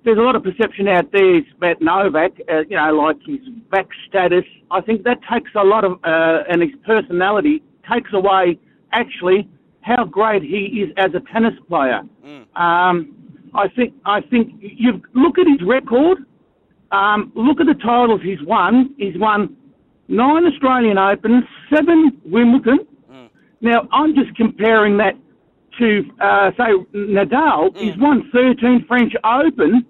there's 0.05 0.19
a 0.19 0.23
lot 0.23 0.37
of 0.37 0.43
perception 0.43 0.89
out 0.89 1.11
there 1.13 1.41
about 1.57 1.81
Novak, 1.81 2.33
uh, 2.51 2.61
you 2.69 2.77
know, 2.77 2.93
like 2.95 3.17
his 3.27 3.41
back 3.71 3.89
status. 4.09 4.45
I 4.71 4.81
think 4.81 5.03
that 5.05 5.19
takes 5.31 5.51
a 5.55 5.65
lot 5.65 5.85
of, 5.85 5.93
uh, 6.05 6.45
and 6.49 6.63
his 6.63 6.71
personality 6.87 7.63
takes 7.91 8.11
away 8.13 8.59
actually 8.93 9.49
how 9.83 10.05
great 10.05 10.43
he 10.43 10.83
is 10.83 10.91
as 10.97 11.11
a 11.15 11.21
tennis 11.33 11.55
player. 11.69 12.03
Mm. 12.25 12.61
Um, 12.61 13.15
I 13.55 13.69
think 13.69 13.95
I 14.05 14.21
think 14.21 14.53
you 14.61 15.03
look 15.15 15.39
at 15.39 15.47
his 15.47 15.67
record. 15.67 16.19
Um, 16.91 17.33
look 17.35 17.61
at 17.61 17.67
the 17.67 17.75
titles 17.75 18.21
he's 18.23 18.43
won. 18.43 18.95
He's 18.99 19.19
won 19.19 19.57
nine 20.09 20.45
Australian 20.47 20.99
Opens, 20.99 21.45
seven 21.73 22.21
Wimbledon. 22.25 22.87
Mm. 23.11 23.29
Now 23.61 23.89
I'm 23.93 24.15
just 24.15 24.35
comparing 24.37 24.97
that 24.99 25.15
to 25.79 26.03
uh, 26.21 26.51
say 26.53 26.75
Nadal. 26.95 27.71
Mm. 27.71 27.79
He's 27.79 27.97
won 27.99 28.29
13 28.33 28.85
French 28.87 29.13
Open, 29.25 29.87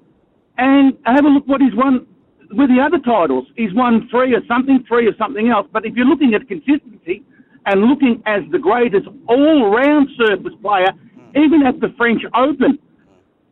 and 0.56 0.96
have 1.04 1.24
a 1.24 1.28
look 1.28 1.46
what 1.46 1.60
he's 1.60 1.74
won 1.74 2.06
with 2.50 2.68
the 2.68 2.80
other 2.80 2.98
titles. 2.98 3.46
He's 3.56 3.74
won 3.74 4.08
three 4.10 4.34
or 4.34 4.40
something, 4.46 4.84
three 4.88 5.06
or 5.06 5.16
something 5.16 5.48
else. 5.48 5.66
But 5.72 5.84
if 5.84 5.94
you're 5.94 6.06
looking 6.06 6.34
at 6.34 6.48
consistency 6.48 7.24
and 7.66 7.82
looking 7.82 8.22
as 8.26 8.42
the 8.50 8.58
greatest 8.58 9.06
all-round 9.28 10.08
surface 10.16 10.54
player, 10.62 10.88
mm. 10.88 11.44
even 11.44 11.66
at 11.66 11.80
the 11.80 11.92
French 11.96 12.22
Open, 12.34 12.78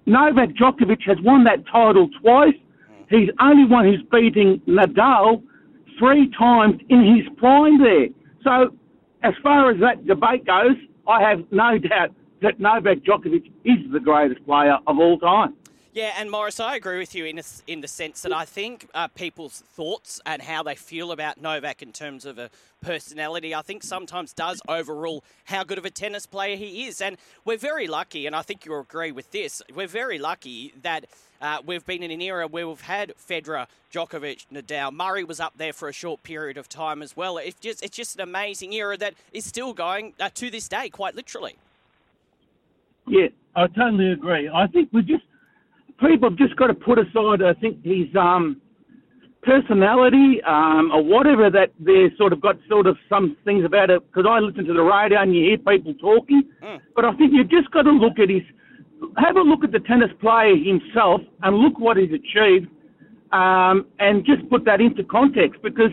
Novak 0.06 0.50
Djokovic 0.50 1.02
has 1.06 1.18
won 1.22 1.44
that 1.44 1.66
title 1.70 2.08
twice. 2.20 2.54
Mm. 2.54 3.06
He's 3.08 3.30
only 3.40 3.64
one 3.64 3.84
who's 3.84 4.02
beating 4.10 4.60
Nadal 4.66 5.42
three 5.98 6.30
times 6.38 6.80
in 6.88 7.16
his 7.16 7.26
prime 7.38 7.78
there. 7.82 8.08
So, 8.42 8.76
as 9.22 9.34
far 9.42 9.70
as 9.70 9.80
that 9.80 10.06
debate 10.06 10.46
goes, 10.46 10.76
I 11.08 11.22
have 11.22 11.44
no 11.50 11.78
doubt 11.78 12.12
that 12.42 12.60
Novak 12.60 12.98
Djokovic 12.98 13.50
is 13.64 13.78
the 13.92 14.00
greatest 14.00 14.44
player 14.46 14.78
of 14.86 14.98
all 14.98 15.18
time. 15.18 15.54
Yeah, 15.96 16.12
and 16.18 16.30
Morris, 16.30 16.60
I 16.60 16.76
agree 16.76 16.98
with 16.98 17.14
you 17.14 17.24
in 17.24 17.38
a, 17.38 17.42
in 17.66 17.80
the 17.80 17.88
sense 17.88 18.20
that 18.20 18.32
I 18.32 18.44
think 18.44 18.86
uh, 18.92 19.08
people's 19.08 19.60
thoughts 19.60 20.20
and 20.26 20.42
how 20.42 20.62
they 20.62 20.74
feel 20.74 21.10
about 21.10 21.40
Novak 21.40 21.80
in 21.80 21.90
terms 21.90 22.26
of 22.26 22.38
a 22.38 22.50
personality, 22.82 23.54
I 23.54 23.62
think 23.62 23.82
sometimes 23.82 24.34
does 24.34 24.60
overrule 24.68 25.24
how 25.46 25.64
good 25.64 25.78
of 25.78 25.86
a 25.86 25.90
tennis 25.90 26.26
player 26.26 26.54
he 26.54 26.86
is. 26.86 27.00
And 27.00 27.16
we're 27.46 27.56
very 27.56 27.86
lucky, 27.86 28.26
and 28.26 28.36
I 28.36 28.42
think 28.42 28.66
you'll 28.66 28.80
agree 28.80 29.10
with 29.10 29.30
this. 29.30 29.62
We're 29.74 29.86
very 29.86 30.18
lucky 30.18 30.74
that 30.82 31.06
uh, 31.40 31.62
we've 31.64 31.86
been 31.86 32.02
in 32.02 32.10
an 32.10 32.20
era 32.20 32.46
where 32.46 32.68
we've 32.68 32.78
had 32.82 33.14
Federer, 33.16 33.66
Djokovic, 33.90 34.48
Nadal. 34.52 34.92
Murray 34.92 35.24
was 35.24 35.40
up 35.40 35.54
there 35.56 35.72
for 35.72 35.88
a 35.88 35.94
short 35.94 36.22
period 36.22 36.58
of 36.58 36.68
time 36.68 37.00
as 37.00 37.16
well. 37.16 37.38
It's 37.38 37.58
just 37.58 37.82
it's 37.82 37.96
just 37.96 38.16
an 38.16 38.20
amazing 38.20 38.74
era 38.74 38.98
that 38.98 39.14
is 39.32 39.46
still 39.46 39.72
going 39.72 40.12
uh, 40.20 40.28
to 40.34 40.50
this 40.50 40.68
day, 40.68 40.90
quite 40.90 41.14
literally. 41.14 41.56
Yeah, 43.06 43.28
I 43.54 43.66
totally 43.68 44.12
agree. 44.12 44.50
I 44.52 44.66
think 44.66 44.90
we 44.92 45.02
just 45.02 45.24
people 46.00 46.28
have 46.28 46.38
just 46.38 46.56
got 46.56 46.66
to 46.66 46.74
put 46.74 46.98
aside, 46.98 47.42
I 47.42 47.54
think, 47.58 47.82
his 47.84 48.08
um, 48.18 48.60
personality 49.42 50.42
um, 50.46 50.90
or 50.92 51.02
whatever 51.02 51.50
that 51.50 51.70
they 51.80 52.14
sort 52.18 52.32
of 52.32 52.40
got 52.40 52.56
sort 52.68 52.86
of 52.86 52.96
some 53.08 53.36
things 53.44 53.64
about 53.64 53.90
it. 53.90 54.02
Because 54.06 54.28
I 54.28 54.40
listen 54.40 54.64
to 54.66 54.74
the 54.74 54.82
radio 54.82 55.22
and 55.22 55.34
you 55.34 55.44
hear 55.44 55.58
people 55.58 55.94
talking, 55.94 56.42
mm. 56.62 56.80
but 56.94 57.04
I 57.04 57.14
think 57.16 57.32
you've 57.32 57.50
just 57.50 57.70
got 57.70 57.82
to 57.82 57.92
look 57.92 58.18
at 58.18 58.28
his, 58.28 58.42
have 59.16 59.36
a 59.36 59.40
look 59.40 59.64
at 59.64 59.72
the 59.72 59.80
tennis 59.80 60.10
player 60.20 60.56
himself 60.56 61.20
and 61.42 61.56
look 61.56 61.78
what 61.78 61.96
he's 61.96 62.10
achieved, 62.12 62.68
um, 63.32 63.86
and 63.98 64.24
just 64.24 64.48
put 64.50 64.64
that 64.64 64.80
into 64.80 65.04
context 65.04 65.60
because. 65.62 65.90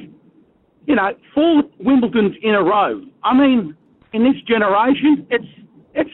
You 0.85 0.95
know, 0.95 1.11
four 1.33 1.63
Wimbledons 1.81 2.35
in 2.41 2.55
a 2.55 2.61
row. 2.61 3.01
I 3.23 3.33
mean, 3.33 3.73
in 4.11 4.23
this 4.25 4.35
generation, 4.45 5.25
it's 5.29 5.45
it's 5.93 6.09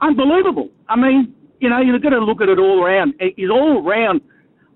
unbelievable. 0.00 0.70
I 0.88 0.96
mean, 0.96 1.34
you 1.60 1.68
know, 1.68 1.80
you've 1.80 2.02
got 2.02 2.10
to 2.10 2.18
look 2.18 2.40
at 2.40 2.48
it 2.48 2.58
all 2.58 2.84
around. 2.84 3.14
He's 3.36 3.50
all 3.50 3.82
round 3.82 4.20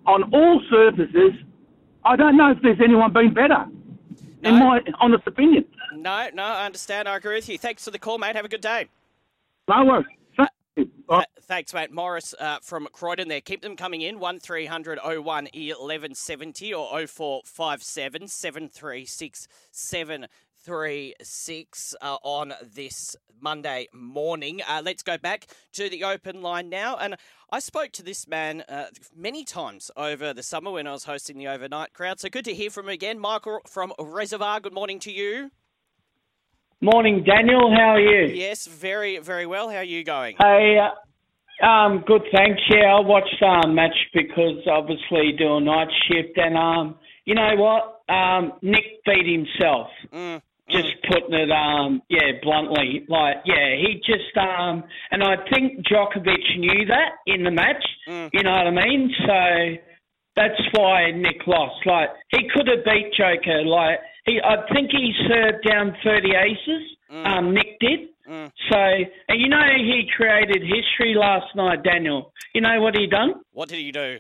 on 0.06 0.22
all 0.32 0.62
surfaces. 0.70 1.32
I 2.04 2.16
don't 2.16 2.36
know 2.36 2.52
if 2.52 2.58
there's 2.62 2.80
anyone 2.82 3.12
been 3.12 3.34
better, 3.34 3.66
no. 4.42 4.48
in 4.48 4.58
my 4.58 4.80
honest 5.00 5.26
opinion. 5.26 5.64
No, 5.94 6.28
no, 6.32 6.44
I 6.44 6.66
understand. 6.66 7.08
I 7.08 7.16
agree 7.16 7.34
with 7.34 7.48
you. 7.48 7.58
Thanks 7.58 7.84
for 7.84 7.90
the 7.90 7.98
call, 7.98 8.18
mate. 8.18 8.36
Have 8.36 8.44
a 8.44 8.48
good 8.48 8.60
day. 8.60 8.86
No 9.68 9.84
worries. 9.84 10.06
Uh, 11.08 11.22
thanks, 11.42 11.74
mate. 11.74 11.90
Morris 11.90 12.34
uh, 12.38 12.58
from 12.62 12.86
Croydon 12.92 13.28
there. 13.28 13.40
Keep 13.40 13.62
them 13.62 13.76
coming 13.76 14.02
in. 14.02 14.20
1300 14.20 14.98
01 15.02 15.24
1170 15.24 16.74
or 16.74 17.06
0457 17.06 18.28
736 18.28 19.48
736 20.68 21.94
uh, 22.02 22.18
on 22.22 22.52
this 22.74 23.16
Monday 23.40 23.88
morning. 23.94 24.60
Uh, 24.68 24.82
let's 24.84 25.02
go 25.02 25.16
back 25.16 25.46
to 25.72 25.88
the 25.88 26.04
open 26.04 26.42
line 26.42 26.68
now. 26.68 26.94
And 26.98 27.16
I 27.50 27.58
spoke 27.60 27.92
to 27.92 28.02
this 28.02 28.28
man 28.28 28.64
uh, 28.68 28.88
many 29.16 29.44
times 29.44 29.90
over 29.96 30.34
the 30.34 30.42
summer 30.42 30.70
when 30.70 30.86
I 30.86 30.92
was 30.92 31.04
hosting 31.04 31.38
the 31.38 31.48
overnight 31.48 31.94
crowd. 31.94 32.20
So 32.20 32.28
good 32.28 32.44
to 32.44 32.52
hear 32.52 32.68
from 32.68 32.84
him 32.84 32.90
again. 32.90 33.18
Michael 33.18 33.60
from 33.66 33.94
Reservoir, 33.98 34.60
good 34.60 34.74
morning 34.74 34.98
to 35.00 35.10
you. 35.10 35.50
Morning, 36.82 37.24
Daniel. 37.24 37.74
How 37.74 37.94
are 37.94 38.00
you? 38.00 38.34
Yes, 38.34 38.66
very, 38.66 39.18
very 39.20 39.46
well. 39.46 39.70
How 39.70 39.76
are 39.76 39.82
you 39.82 40.04
going? 40.04 40.36
Hey, 40.38 40.76
uh, 40.78 41.66
um, 41.66 42.04
good, 42.06 42.22
thanks. 42.34 42.60
Yeah, 42.68 42.94
I 42.94 43.00
watched 43.00 43.36
the 43.40 43.46
um, 43.46 43.74
match 43.74 43.96
because 44.12 44.60
obviously 44.70 45.32
do 45.38 45.56
a 45.56 45.60
night 45.62 45.88
shift, 46.06 46.36
and 46.36 46.58
um, 46.58 46.96
you 47.24 47.34
know 47.34 47.54
what? 47.56 48.02
Um, 48.14 48.52
Nick 48.60 49.02
beat 49.06 49.26
himself. 49.26 49.88
Mm 50.12 50.42
just 50.70 50.94
putting 51.08 51.34
it, 51.34 51.50
um, 51.50 52.02
yeah, 52.08 52.32
bluntly, 52.42 53.04
like, 53.08 53.36
yeah, 53.44 53.76
he 53.76 54.00
just, 54.04 54.36
um, 54.36 54.84
and 55.10 55.22
I 55.22 55.36
think 55.52 55.86
Djokovic 55.86 56.58
knew 56.58 56.86
that 56.86 57.12
in 57.26 57.44
the 57.44 57.50
match. 57.50 57.84
Mm. 58.08 58.30
You 58.32 58.42
know 58.42 58.52
what 58.52 58.66
I 58.66 58.70
mean? 58.70 59.14
So 59.26 59.82
that's 60.36 60.60
why 60.72 61.10
Nick 61.10 61.46
lost. 61.46 61.84
Like, 61.86 62.10
he 62.30 62.48
could 62.54 62.68
have 62.68 62.84
beat 62.84 63.12
Joker. 63.16 63.64
Like, 63.64 63.98
he, 64.26 64.40
I 64.42 64.56
think 64.72 64.90
he 64.90 65.12
served 65.26 65.66
down 65.66 65.96
30 66.04 66.28
aces. 66.30 66.82
Mm. 67.10 67.26
Um, 67.26 67.54
Nick 67.54 67.78
did. 67.80 68.00
Mm. 68.28 68.52
So, 68.70 68.78
and 69.28 69.40
you 69.40 69.48
know, 69.48 69.64
he 69.78 70.08
created 70.14 70.62
history 70.62 71.14
last 71.16 71.54
night, 71.56 71.82
Daniel. 71.82 72.32
You 72.54 72.60
know 72.60 72.80
what 72.80 72.94
he 72.96 73.06
done? 73.06 73.34
What 73.52 73.68
did 73.68 73.78
he 73.78 73.90
do? 73.90 74.18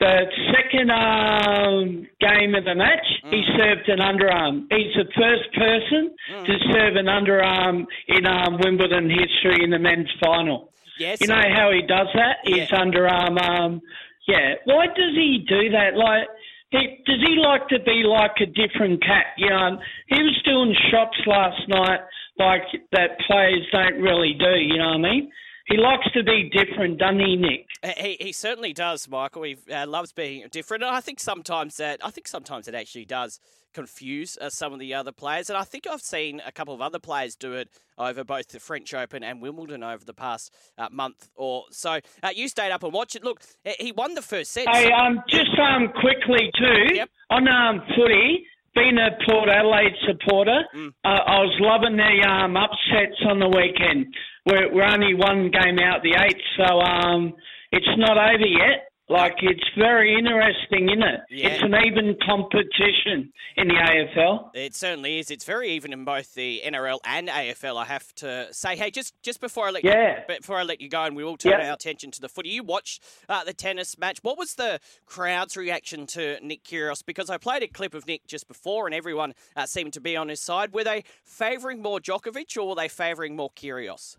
The 0.00 0.26
second 0.54 0.90
um, 0.92 2.06
game 2.20 2.54
of 2.54 2.64
the 2.64 2.74
match, 2.74 3.06
mm. 3.24 3.32
he 3.32 3.42
served 3.56 3.88
an 3.88 3.98
underarm. 3.98 4.66
He's 4.70 4.94
the 4.94 5.10
first 5.16 5.52
person 5.54 6.14
mm. 6.32 6.46
to 6.46 6.52
serve 6.72 6.94
an 6.94 7.06
underarm 7.06 7.84
in 8.06 8.24
um, 8.24 8.58
Wimbledon 8.60 9.10
history 9.10 9.64
in 9.64 9.70
the 9.70 9.78
men's 9.78 10.10
final. 10.22 10.72
Yes. 10.98 11.20
You 11.20 11.26
know 11.26 11.42
how 11.52 11.72
he 11.72 11.82
does 11.82 12.08
that? 12.14 12.38
Yeah. 12.44 12.56
His 12.56 12.68
underarm. 12.70 13.40
Um, 13.40 13.80
yeah. 14.28 14.54
Why 14.66 14.86
does 14.86 15.14
he 15.14 15.44
do 15.48 15.70
that? 15.70 15.96
Like, 15.96 16.28
he, 16.70 17.02
does 17.04 17.20
he 17.26 17.36
like 17.36 17.66
to 17.68 17.80
be 17.80 18.04
like 18.06 18.36
a 18.40 18.46
different 18.46 19.02
cat? 19.02 19.26
You 19.36 19.50
know, 19.50 19.78
he 20.06 20.22
was 20.22 20.40
doing 20.44 20.76
shots 20.90 21.16
last 21.26 21.68
night 21.68 22.00
like 22.38 22.62
that 22.92 23.18
players 23.26 23.66
don't 23.72 24.00
really 24.00 24.34
do. 24.38 24.54
You 24.60 24.78
know 24.78 24.98
what 24.98 25.06
I 25.06 25.10
mean? 25.10 25.30
He 25.68 25.76
likes 25.76 26.10
to 26.12 26.22
be 26.22 26.50
different, 26.50 26.98
doesn't 26.98 27.20
he, 27.20 27.36
Nick? 27.36 27.66
He, 27.98 28.16
he 28.18 28.32
certainly 28.32 28.72
does, 28.72 29.06
Michael. 29.08 29.42
He 29.42 29.56
uh, 29.70 29.86
loves 29.86 30.12
being 30.12 30.46
different. 30.50 30.82
And 30.82 30.94
I 30.94 31.00
think 31.00 31.20
sometimes 31.20 31.76
that 31.76 32.00
I 32.04 32.10
think 32.10 32.26
sometimes 32.26 32.68
it 32.68 32.74
actually 32.74 33.04
does 33.04 33.38
confuse 33.74 34.38
uh, 34.40 34.48
some 34.48 34.72
of 34.72 34.78
the 34.78 34.94
other 34.94 35.12
players. 35.12 35.50
And 35.50 35.58
I 35.58 35.64
think 35.64 35.86
I've 35.86 36.00
seen 36.00 36.40
a 36.46 36.52
couple 36.52 36.74
of 36.74 36.80
other 36.80 36.98
players 36.98 37.36
do 37.36 37.52
it 37.52 37.68
over 37.98 38.24
both 38.24 38.48
the 38.48 38.60
French 38.60 38.94
Open 38.94 39.22
and 39.22 39.42
Wimbledon 39.42 39.82
over 39.82 40.04
the 40.04 40.14
past 40.14 40.54
uh, 40.78 40.88
month 40.90 41.28
or 41.34 41.64
so. 41.70 42.00
Uh, 42.22 42.30
you 42.34 42.48
stayed 42.48 42.72
up 42.72 42.82
and 42.82 42.92
watched 42.92 43.16
it. 43.16 43.22
Look, 43.22 43.42
he 43.78 43.92
won 43.92 44.14
the 44.14 44.22
first 44.22 44.52
set. 44.52 44.68
Hey, 44.68 44.90
um, 44.90 45.22
just 45.28 45.50
um, 45.58 45.88
quickly 46.00 46.50
too 46.58 46.94
yep. 46.94 47.10
on 47.30 47.46
um, 47.46 47.82
footy 47.94 48.46
being 48.78 48.98
a 48.98 49.10
Port 49.26 49.48
Adelaide 49.48 49.96
supporter, 50.06 50.62
mm. 50.74 50.88
uh, 51.04 51.08
I 51.08 51.38
was 51.42 51.56
loving 51.60 51.96
the 51.96 52.28
um, 52.28 52.56
upsets 52.56 53.18
on 53.26 53.38
the 53.40 53.48
weekend. 53.48 54.06
We're, 54.46 54.72
we're 54.72 54.86
only 54.86 55.14
one 55.14 55.50
game 55.50 55.78
out 55.78 56.02
the 56.02 56.14
eighth, 56.14 56.44
so 56.56 56.80
um, 56.80 57.34
it's 57.72 57.98
not 57.98 58.16
over 58.16 58.46
yet. 58.46 58.87
Like 59.10 59.36
it's 59.40 59.64
very 59.78 60.14
interesting, 60.18 60.90
isn't 60.90 61.02
it? 61.02 61.20
Yeah. 61.30 61.48
It's 61.48 61.62
an 61.62 61.74
even 61.86 62.14
competition 62.26 63.32
in 63.56 63.68
the 63.68 63.74
AFL. 63.74 64.50
It 64.54 64.74
certainly 64.74 65.18
is. 65.18 65.30
It's 65.30 65.44
very 65.46 65.70
even 65.70 65.94
in 65.94 66.04
both 66.04 66.34
the 66.34 66.60
NRL 66.66 66.98
and 67.06 67.28
AFL. 67.28 67.78
I 67.78 67.86
have 67.86 68.14
to 68.16 68.48
say. 68.52 68.76
Hey, 68.76 68.90
just 68.90 69.14
just 69.22 69.40
before 69.40 69.68
I 69.68 69.70
let 69.70 69.84
Yeah. 69.84 70.20
you, 70.28 70.36
before 70.36 70.58
I 70.58 70.62
let 70.62 70.82
you 70.82 70.90
go, 70.90 71.04
and 71.04 71.16
we 71.16 71.24
will 71.24 71.38
turn 71.38 71.52
Yeah. 71.58 71.68
our 71.68 71.72
attention 71.74 72.10
to 72.10 72.20
the 72.20 72.28
footy. 72.28 72.50
You 72.50 72.62
watched 72.62 73.02
uh, 73.30 73.44
the 73.44 73.54
tennis 73.54 73.96
match. 73.96 74.18
What 74.22 74.36
was 74.36 74.56
the 74.56 74.78
crowd's 75.06 75.56
reaction 75.56 76.06
to 76.08 76.38
Nick 76.42 76.64
Kyrgios? 76.64 77.02
Because 77.04 77.30
I 77.30 77.38
played 77.38 77.62
a 77.62 77.68
clip 77.68 77.94
of 77.94 78.06
Nick 78.06 78.26
just 78.26 78.46
before, 78.46 78.86
and 78.86 78.94
everyone 78.94 79.32
uh, 79.56 79.64
seemed 79.64 79.94
to 79.94 80.02
be 80.02 80.16
on 80.16 80.28
his 80.28 80.40
side. 80.40 80.74
Were 80.74 80.84
they 80.84 81.02
favouring 81.24 81.80
more 81.80 81.98
Djokovic, 81.98 82.54
or 82.58 82.68
were 82.68 82.74
they 82.74 82.88
favouring 82.88 83.36
more 83.36 83.50
Kyrgios? 83.56 84.18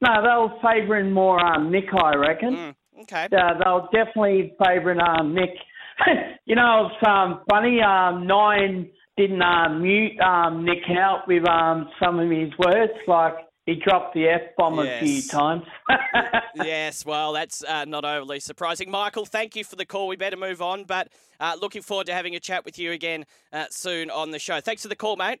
No, 0.00 0.10
they 0.22 0.28
were 0.28 0.60
favouring 0.62 1.12
more 1.12 1.38
um, 1.44 1.70
Nick, 1.70 1.86
I 1.92 2.14
reckon. 2.16 2.54
Mm, 2.56 2.74
okay. 3.02 3.28
Uh, 3.36 3.58
they'll 3.62 3.88
definitely 3.92 4.54
favouring 4.62 5.00
um, 5.00 5.34
Nick. 5.34 5.50
you 6.44 6.54
know, 6.54 6.90
it's 6.92 7.08
um, 7.08 7.42
funny. 7.50 7.80
Um, 7.80 8.26
Nine 8.26 8.90
didn't 9.16 9.42
um, 9.42 9.82
mute 9.82 10.18
um, 10.20 10.64
Nick 10.64 10.84
out 10.96 11.26
with 11.26 11.46
um, 11.48 11.88
some 12.00 12.20
of 12.20 12.30
his 12.30 12.50
words, 12.58 12.92
like 13.06 13.34
he 13.66 13.74
dropped 13.74 14.14
the 14.14 14.26
f 14.28 14.40
bomb 14.56 14.78
a 14.78 14.98
few 15.00 15.14
Yes. 15.16 15.26
times. 15.26 15.64
yes, 16.54 17.04
well, 17.04 17.32
that's 17.32 17.62
uh, 17.64 17.84
not 17.84 18.04
overly 18.04 18.40
surprising. 18.40 18.90
Michael, 18.90 19.26
thank 19.26 19.56
you 19.56 19.64
for 19.64 19.76
the 19.76 19.84
call. 19.84 20.08
We 20.08 20.16
better 20.16 20.38
move 20.38 20.62
on, 20.62 20.84
but 20.84 21.08
uh, 21.38 21.56
looking 21.60 21.82
forward 21.82 22.06
to 22.06 22.14
having 22.14 22.34
a 22.34 22.40
chat 22.40 22.64
with 22.64 22.78
you 22.78 22.92
again 22.92 23.26
uh, 23.52 23.66
soon 23.70 24.10
on 24.10 24.30
the 24.30 24.38
show. 24.38 24.60
Thanks 24.60 24.82
for 24.82 24.88
the 24.88 24.96
call, 24.96 25.16
mate. 25.16 25.40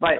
Wait. 0.00 0.18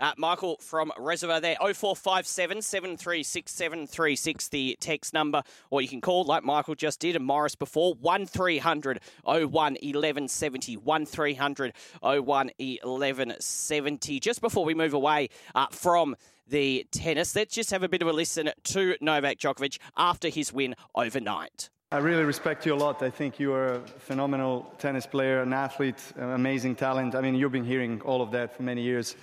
Uh, 0.00 0.12
Michael 0.16 0.56
from 0.60 0.90
Reservoir 0.98 1.40
there, 1.40 1.56
0457 1.60 2.62
736 2.62 3.52
736, 3.52 4.48
the 4.48 4.76
text 4.80 5.12
number, 5.12 5.42
or 5.68 5.82
you 5.82 5.88
can 5.88 6.00
call 6.00 6.24
like 6.24 6.42
Michael 6.42 6.74
just 6.74 7.00
did 7.00 7.16
and 7.16 7.24
Morris 7.24 7.54
before, 7.54 7.92
1300 7.94 9.00
01 9.24 9.52
1170, 9.52 10.78
1300 10.78 11.74
01 12.00 12.50
1170. 12.56 14.20
Just 14.20 14.40
before 14.40 14.64
we 14.64 14.72
move 14.72 14.94
away 14.94 15.28
uh, 15.54 15.66
from 15.70 16.16
the 16.48 16.86
tennis, 16.90 17.36
let's 17.36 17.54
just 17.54 17.70
have 17.70 17.82
a 17.82 17.88
bit 17.88 18.00
of 18.00 18.08
a 18.08 18.12
listen 18.12 18.50
to 18.64 18.96
Novak 19.02 19.36
Djokovic 19.36 19.78
after 19.98 20.30
his 20.30 20.50
win 20.50 20.74
overnight. 20.94 21.68
I 21.92 21.98
really 21.98 22.22
respect 22.22 22.64
you 22.64 22.72
a 22.72 22.76
lot. 22.76 23.02
I 23.02 23.10
think 23.10 23.40
you 23.40 23.52
are 23.52 23.74
a 23.74 23.80
phenomenal 23.80 24.72
tennis 24.78 25.06
player, 25.06 25.42
an 25.42 25.52
athlete, 25.52 26.00
an 26.14 26.30
amazing 26.30 26.76
talent. 26.76 27.16
I 27.16 27.20
mean, 27.20 27.34
you've 27.34 27.50
been 27.50 27.64
hearing 27.64 28.00
all 28.02 28.22
of 28.22 28.30
that 28.30 28.56
for 28.56 28.62
many 28.62 28.80
years. 28.80 29.16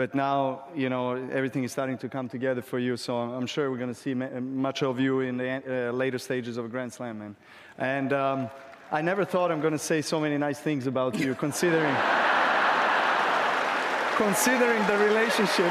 But 0.00 0.14
now, 0.14 0.62
you 0.74 0.88
know, 0.88 1.14
everything 1.30 1.62
is 1.62 1.72
starting 1.72 1.98
to 1.98 2.08
come 2.08 2.26
together 2.26 2.62
for 2.62 2.78
you. 2.78 2.96
So 2.96 3.18
I'm 3.18 3.46
sure 3.46 3.70
we're 3.70 3.76
going 3.76 3.92
to 3.92 4.00
see 4.00 4.14
ma- 4.14 4.40
much 4.40 4.82
of 4.82 4.98
you 4.98 5.20
in 5.20 5.36
the 5.36 5.88
uh, 5.90 5.92
later 5.92 6.16
stages 6.16 6.56
of 6.56 6.64
a 6.64 6.68
Grand 6.68 6.90
Slam, 6.90 7.18
man. 7.18 7.36
And 7.76 8.14
um, 8.14 8.48
I 8.90 9.02
never 9.02 9.26
thought 9.26 9.52
I'm 9.52 9.60
going 9.60 9.74
to 9.74 9.78
say 9.78 10.00
so 10.00 10.18
many 10.18 10.38
nice 10.38 10.58
things 10.58 10.86
about 10.86 11.18
you, 11.18 11.34
considering 11.34 11.94
considering 14.16 14.86
the 14.86 14.96
relationship. 14.96 15.70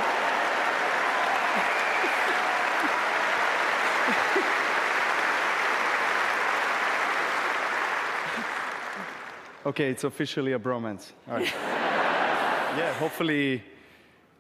Okay, 9.65 9.89
it's 9.89 10.03
officially 10.03 10.53
a 10.53 10.59
bromance. 10.59 11.13
All 11.27 11.38
right. 11.38 11.51
yeah, 12.77 12.93
hopefully 12.93 13.63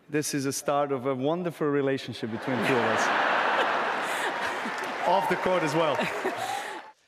this 0.09 0.33
is 0.33 0.45
a 0.45 0.53
start 0.53 0.91
of 0.91 1.05
a 1.05 1.13
wonderful 1.13 1.67
relationship 1.67 2.31
between 2.31 2.57
two 2.65 2.73
of 2.73 2.85
us. 2.85 3.07
Off 5.07 5.29
the 5.29 5.35
court 5.37 5.63
as 5.63 5.75
well. 5.75 5.97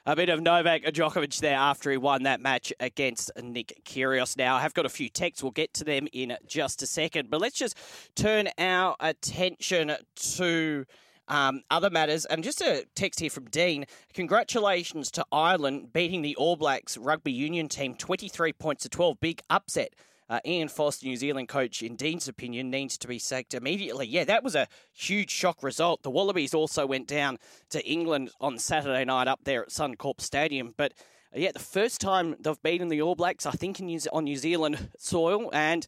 A 0.08 0.16
bit 0.16 0.30
of 0.30 0.42
Novak 0.42 0.82
Djokovic 0.82 1.40
there 1.42 1.56
after 1.56 1.92
he 1.92 1.98
won 1.98 2.24
that 2.24 2.42
match 2.42 2.74
against 2.80 3.30
Nick 3.40 3.84
Kyrgios. 3.86 4.36
Now, 4.36 4.56
I 4.56 4.62
have 4.62 4.74
got 4.74 4.88
a 4.88 4.90
few 4.90 5.10
texts. 5.10 5.44
We'll 5.44 5.52
get 5.52 5.76
to 5.76 5.84
them 5.84 6.08
in 6.12 6.36
just 6.48 6.82
a 6.82 6.88
second. 6.88 7.30
But 7.30 7.40
let's 7.40 7.56
just 7.56 7.78
turn 8.16 8.50
our 8.58 8.96
attention 9.00 9.96
to 10.16 10.86
um, 11.28 11.62
other 11.70 11.92
matters. 11.92 12.26
And 12.26 12.44
just 12.44 12.62
a 12.62 12.86
text 12.96 13.20
here 13.20 13.30
from 13.30 13.46
Dean. 13.46 13.86
Congratulations 14.16 15.12
to 15.12 15.26
Ireland 15.32 15.94
beating 15.94 16.24
the 16.24 16.36
All 16.36 16.56
Blacks 16.56 16.98
rugby 16.98 17.32
union 17.32 17.70
team 17.70 17.94
23 17.94 18.54
points 18.54 18.82
to 18.82 18.90
12. 18.90 19.20
Big 19.20 19.42
upset. 19.52 19.94
Uh, 20.32 20.40
Ian 20.46 20.70
Foster, 20.70 21.06
New 21.06 21.18
Zealand 21.18 21.50
coach, 21.50 21.84
in 21.84 21.98
Dean's 21.98 22.30
opinion, 22.30 22.70
needs 22.70 22.98
to 23.00 23.06
be 23.06 23.20
sacked 23.20 23.54
immediately. 23.54 24.08
Yeah, 24.08 24.24
that 24.24 24.46
was 24.46 24.56
a 24.56 24.70
huge 24.94 25.30
shock 25.30 25.62
result. 25.62 26.04
The 26.04 26.10
Wallabies 26.10 26.54
also 26.54 26.86
went 26.86 27.06
down 27.06 27.38
to 27.72 27.86
England 27.86 28.30
on 28.40 28.58
Saturday 28.58 29.04
night 29.04 29.28
up 29.28 29.42
there 29.44 29.64
at 29.64 29.72
Suncorp 29.72 30.22
Stadium. 30.22 30.74
But 30.78 30.94
yeah, 31.36 31.52
the 31.52 31.60
first 31.60 32.00
time 32.00 32.38
they've 32.40 32.64
beaten 32.64 32.88
the 32.88 33.02
All 33.02 33.16
Blacks, 33.16 33.46
I 33.46 33.52
think, 33.52 33.82
in 33.82 33.88
New, 33.88 34.00
on 34.14 34.24
New 34.24 34.38
Zealand 34.38 34.92
soil. 34.98 35.50
And 35.52 35.86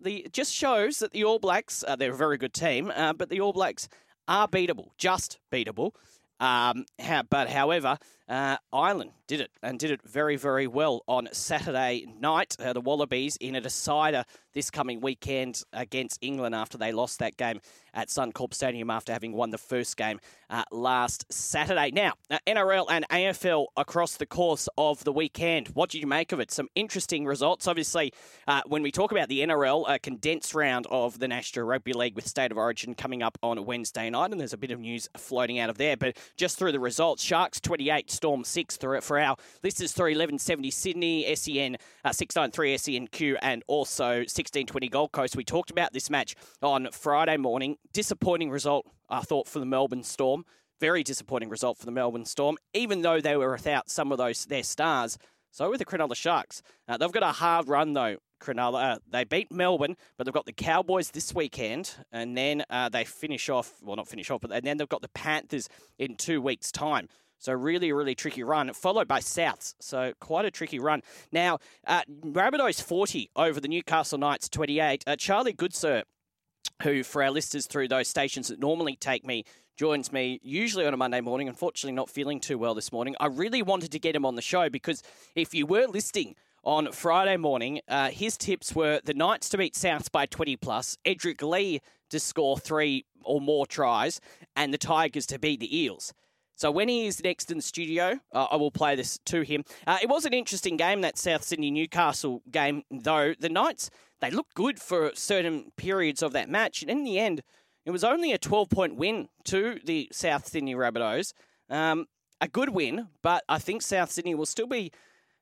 the, 0.00 0.24
it 0.24 0.32
just 0.32 0.54
shows 0.54 1.00
that 1.00 1.12
the 1.12 1.24
All 1.24 1.38
Blacks, 1.38 1.84
uh, 1.86 1.94
they're 1.94 2.14
a 2.14 2.16
very 2.16 2.38
good 2.38 2.54
team, 2.54 2.90
uh, 2.96 3.12
but 3.12 3.28
the 3.28 3.42
All 3.42 3.52
Blacks 3.52 3.90
are 4.26 4.48
beatable, 4.48 4.92
just 4.96 5.40
beatable. 5.52 5.90
Um, 6.40 6.86
ha- 6.98 7.24
but 7.28 7.50
however, 7.50 7.98
uh, 8.28 8.56
Ireland 8.72 9.10
did 9.26 9.40
it 9.40 9.50
and 9.62 9.78
did 9.78 9.90
it 9.90 10.00
very, 10.02 10.36
very 10.36 10.66
well 10.66 11.02
on 11.06 11.28
Saturday 11.32 12.06
night. 12.18 12.56
Uh, 12.58 12.72
the 12.72 12.80
Wallabies 12.80 13.36
in 13.36 13.54
a 13.54 13.60
decider 13.60 14.24
this 14.52 14.70
coming 14.70 15.00
weekend 15.00 15.62
against 15.72 16.18
England 16.22 16.54
after 16.54 16.78
they 16.78 16.92
lost 16.92 17.18
that 17.18 17.36
game 17.36 17.60
at 17.92 18.08
Suncorp 18.08 18.54
Stadium 18.54 18.90
after 18.90 19.12
having 19.12 19.32
won 19.32 19.50
the 19.50 19.58
first 19.58 19.96
game 19.96 20.20
uh, 20.50 20.64
last 20.70 21.32
Saturday. 21.32 21.90
Now, 21.90 22.14
uh, 22.30 22.38
NRL 22.46 22.86
and 22.90 23.06
AFL 23.08 23.66
across 23.76 24.16
the 24.16 24.26
course 24.26 24.68
of 24.76 25.02
the 25.04 25.12
weekend. 25.12 25.68
What 25.68 25.90
did 25.90 26.00
you 26.00 26.06
make 26.06 26.32
of 26.32 26.40
it? 26.40 26.50
Some 26.50 26.68
interesting 26.74 27.26
results. 27.26 27.66
Obviously, 27.66 28.12
uh, 28.46 28.62
when 28.66 28.82
we 28.82 28.90
talk 28.90 29.12
about 29.12 29.28
the 29.28 29.40
NRL, 29.40 29.84
a 29.88 29.98
condensed 29.98 30.54
round 30.54 30.86
of 30.90 31.18
the 31.18 31.28
National 31.28 31.66
Rugby 31.66 31.92
League 31.92 32.14
with 32.14 32.26
State 32.26 32.52
of 32.52 32.58
Origin 32.58 32.94
coming 32.94 33.22
up 33.22 33.38
on 33.42 33.64
Wednesday 33.64 34.10
night, 34.10 34.30
and 34.30 34.40
there's 34.40 34.52
a 34.52 34.58
bit 34.58 34.70
of 34.70 34.80
news 34.80 35.08
floating 35.16 35.58
out 35.58 35.70
of 35.70 35.78
there. 35.78 35.96
But 35.96 36.16
just 36.36 36.58
through 36.58 36.72
the 36.72 36.80
results, 36.80 37.22
Sharks 37.22 37.60
28, 37.60 38.10
Storm 38.14 38.44
6 38.44 38.76
through 38.76 39.00
for 39.00 39.18
our 39.18 39.36
listeners 39.62 39.92
31170 39.92 40.70
Sydney, 40.70 41.34
SEN 41.34 41.76
uh, 42.04 42.12
693 42.12 42.74
SENQ, 42.76 43.38
and 43.42 43.62
also 43.66 44.04
1620 44.04 44.88
Gold 44.88 45.12
Coast. 45.12 45.36
We 45.36 45.44
talked 45.44 45.70
about 45.70 45.92
this 45.92 46.08
match 46.08 46.34
on 46.62 46.88
Friday 46.92 47.36
morning. 47.36 47.76
Disappointing 47.92 48.50
result, 48.50 48.86
I 49.08 49.20
thought, 49.20 49.48
for 49.48 49.58
the 49.58 49.66
Melbourne 49.66 50.04
Storm. 50.04 50.44
Very 50.80 51.02
disappointing 51.02 51.48
result 51.48 51.78
for 51.78 51.86
the 51.86 51.92
Melbourne 51.92 52.24
Storm, 52.24 52.56
even 52.72 53.02
though 53.02 53.20
they 53.20 53.36
were 53.36 53.52
without 53.52 53.90
some 53.90 54.12
of 54.12 54.18
those 54.18 54.46
their 54.46 54.62
stars. 54.62 55.18
So 55.50 55.70
with 55.70 55.78
the 55.78 55.84
Cronulla 55.84 56.16
Sharks. 56.16 56.62
Uh, 56.88 56.96
they've 56.96 57.12
got 57.12 57.22
a 57.22 57.32
hard 57.32 57.68
run 57.68 57.92
though. 57.92 58.16
Cronulla, 58.40 58.94
uh, 58.94 58.98
they 59.08 59.24
beat 59.24 59.50
Melbourne, 59.50 59.96
but 60.16 60.24
they've 60.24 60.34
got 60.34 60.46
the 60.46 60.52
Cowboys 60.52 61.10
this 61.10 61.34
weekend, 61.34 61.94
and 62.12 62.36
then 62.36 62.64
uh, 62.68 62.88
they 62.88 63.04
finish 63.04 63.48
off. 63.48 63.72
Well, 63.82 63.96
not 63.96 64.08
finish 64.08 64.30
off, 64.30 64.40
but 64.42 64.52
and 64.52 64.64
then 64.64 64.76
they've 64.76 64.88
got 64.88 65.02
the 65.02 65.08
Panthers 65.08 65.68
in 65.98 66.16
two 66.16 66.40
weeks' 66.40 66.70
time. 66.70 67.08
So 67.38 67.52
really, 67.52 67.92
really 67.92 68.14
tricky 68.14 68.42
run, 68.42 68.72
followed 68.72 69.08
by 69.08 69.20
Souths. 69.20 69.74
So 69.80 70.12
quite 70.20 70.44
a 70.44 70.50
tricky 70.50 70.78
run. 70.78 71.02
Now, 71.32 71.58
uh, 71.86 72.02
Rabbitohs 72.22 72.82
40 72.82 73.30
over 73.36 73.60
the 73.60 73.68
Newcastle 73.68 74.18
Knights 74.18 74.48
28. 74.48 75.04
Uh, 75.06 75.16
Charlie 75.16 75.52
Goodsir, 75.52 76.04
who 76.82 77.02
for 77.02 77.22
our 77.22 77.30
listeners 77.30 77.66
through 77.66 77.88
those 77.88 78.08
stations 78.08 78.48
that 78.48 78.58
normally 78.58 78.96
take 78.96 79.24
me, 79.24 79.44
joins 79.76 80.12
me 80.12 80.40
usually 80.42 80.86
on 80.86 80.94
a 80.94 80.96
Monday 80.96 81.20
morning. 81.20 81.48
Unfortunately, 81.48 81.94
not 81.94 82.08
feeling 82.08 82.40
too 82.40 82.58
well 82.58 82.74
this 82.74 82.92
morning. 82.92 83.14
I 83.20 83.26
really 83.26 83.62
wanted 83.62 83.92
to 83.92 83.98
get 83.98 84.14
him 84.14 84.24
on 84.24 84.36
the 84.36 84.42
show 84.42 84.70
because 84.70 85.02
if 85.34 85.54
you 85.54 85.66
were 85.66 85.86
listening 85.86 86.36
on 86.62 86.92
Friday 86.92 87.36
morning, 87.36 87.80
uh, 87.88 88.10
his 88.10 88.36
tips 88.36 88.74
were 88.74 89.00
the 89.04 89.14
Knights 89.14 89.48
to 89.50 89.58
beat 89.58 89.74
Souths 89.74 90.10
by 90.10 90.26
20 90.26 90.56
plus, 90.56 90.96
Edrick 91.04 91.42
Lee 91.42 91.80
to 92.10 92.20
score 92.20 92.56
three 92.58 93.04
or 93.22 93.40
more 93.40 93.66
tries, 93.66 94.20
and 94.56 94.72
the 94.72 94.78
Tigers 94.78 95.26
to 95.26 95.38
beat 95.38 95.60
the 95.60 95.76
Eels. 95.76 96.12
So 96.56 96.70
when 96.70 96.88
he 96.88 97.06
is 97.06 97.22
next 97.22 97.50
in 97.50 97.58
the 97.58 97.62
studio, 97.62 98.20
uh, 98.32 98.46
I 98.50 98.56
will 98.56 98.70
play 98.70 98.94
this 98.94 99.18
to 99.26 99.42
him. 99.42 99.64
Uh, 99.86 99.98
it 100.02 100.08
was 100.08 100.24
an 100.24 100.32
interesting 100.32 100.76
game, 100.76 101.00
that 101.00 101.18
South 101.18 101.42
Sydney 101.42 101.70
Newcastle 101.70 102.42
game, 102.50 102.82
though. 102.90 103.34
The 103.38 103.48
Knights, 103.48 103.90
they 104.20 104.30
looked 104.30 104.54
good 104.54 104.80
for 104.80 105.10
certain 105.14 105.72
periods 105.76 106.22
of 106.22 106.32
that 106.32 106.48
match. 106.48 106.82
And 106.82 106.90
in 106.90 107.04
the 107.04 107.18
end, 107.18 107.42
it 107.84 107.90
was 107.90 108.04
only 108.04 108.32
a 108.32 108.38
12 108.38 108.70
point 108.70 108.96
win 108.96 109.28
to 109.44 109.78
the 109.84 110.08
South 110.12 110.46
Sydney 110.46 110.74
Rabbitohs. 110.74 111.32
Um, 111.68 112.06
a 112.40 112.48
good 112.48 112.70
win, 112.70 113.08
but 113.22 113.42
I 113.48 113.58
think 113.58 113.82
South 113.82 114.10
Sydney 114.10 114.34
will 114.34 114.46
still 114.46 114.66
be, 114.66 114.92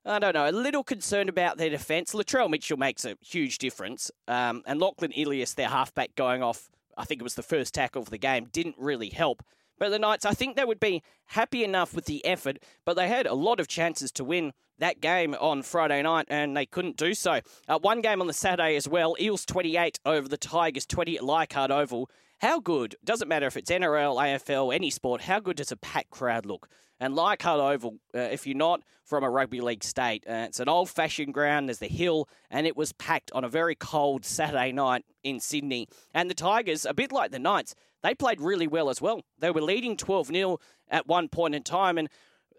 I 0.05 0.18
don't 0.18 0.35
know, 0.35 0.48
a 0.48 0.53
little 0.53 0.85
concerned 0.85 1.29
about 1.29 1.59
their 1.59 1.70
defence. 1.70 2.14
Latrell 2.14 2.51
Mitchell 2.51 2.77
makes 2.77 3.05
a 3.05 3.16
huge 3.20 3.59
difference. 3.59 4.11
Um, 4.29 4.62
and 4.66 4.81
Lachlan 4.81 5.12
Ilias, 5.12 5.55
their 5.55 5.68
halfback, 5.68 6.14
going 6.14 6.42
off, 6.42 6.70
I 6.96 7.05
think 7.05 7.20
it 7.20 7.25
was 7.25 7.35
the 7.35 7.42
first 7.42 7.75
tackle 7.75 8.03
of 8.03 8.11
the 8.11 8.18
game, 8.18 8.48
didn't 8.51 8.77
really 8.79 9.11
help. 9.11 9.42
But 9.83 9.88
the 9.88 9.99
Knights, 9.99 10.25
I 10.25 10.33
think 10.33 10.55
they 10.55 10.64
would 10.64 10.79
be 10.79 11.03
happy 11.25 11.64
enough 11.64 11.92
with 11.92 12.05
the 12.05 12.25
effort, 12.25 12.62
but 12.85 12.95
they 12.95 13.09
had 13.09 13.27
a 13.27 13.35
lot 13.35 13.59
of 13.59 13.66
chances 13.66 14.12
to 14.12 14.23
win 14.23 14.53
that 14.79 15.01
game 15.01 15.35
on 15.35 15.64
Friday 15.64 16.01
night, 16.03 16.27
and 16.29 16.57
they 16.57 16.66
couldn't 16.66 16.97
do 16.97 17.14
so. 17.14 17.40
Uh, 17.66 17.81
one 17.81 18.01
game 18.01 18.21
on 18.21 18.29
the 18.29 18.33
Saturday 18.33 18.77
as 18.77 18.87
well, 18.87 19.16
Eels 19.18 19.45
28 19.45 19.99
over 20.07 20.29
the 20.29 20.37
Tigers 20.37 20.87
20 20.87 21.16
at 21.16 21.25
Leichhardt 21.25 21.73
Oval. 21.73 22.09
how 22.38 22.61
good, 22.61 22.95
doesn't 23.03 23.27
matter 23.27 23.49
if 23.49 23.57
it's 23.57 23.73
NRL, 23.73 24.23
AFL, 24.23 24.73
any 24.73 24.88
sport, 24.88 25.23
how 25.23 25.40
good 25.40 25.57
does 25.57 25.73
a 25.73 25.77
packed 25.77 26.11
crowd 26.11 26.47
look? 26.47 26.68
And 27.01 27.16
Leichhardt 27.16 27.59
Oval, 27.59 27.99
uh, 28.14 28.21
if 28.21 28.47
you're 28.47 28.57
not 28.57 28.83
from 29.05 29.25
a 29.25 29.31
rugby 29.31 29.61
league 29.61 29.83
state, 29.83 30.25
uh, 30.29 30.47
it's 30.47 30.61
an 30.61 30.68
old 30.68 30.90
fashioned 30.90 31.35
ground. 31.35 31.68
There's 31.68 31.81
the 31.81 31.88
hill, 31.88 32.29
and 32.53 32.68
it 32.68 32.77
was 32.77 32.92
packed 32.92 33.33
on 33.33 33.42
a 33.42 33.49
very 33.49 33.75
cold 33.75 34.25
Saturday 34.25 34.71
night 34.71 35.05
in 35.25 35.40
Sydney. 35.40 35.88
And 36.14 36.31
the 36.31 36.35
Tigers, 36.35 36.87
a 36.87 36.95
bit 36.95 37.11
like 37.11 37.33
the 37.33 37.40
Knights, 37.40 37.75
they 38.02 38.14
played 38.14 38.40
really 38.40 38.66
well 38.66 38.90
as 38.90 39.00
well. 39.00 39.22
They 39.38 39.50
were 39.50 39.62
leading 39.62 39.96
12 39.96 40.28
0 40.28 40.58
at 40.88 41.06
one 41.06 41.28
point 41.28 41.54
in 41.54 41.62
time, 41.62 41.98
and 41.98 42.08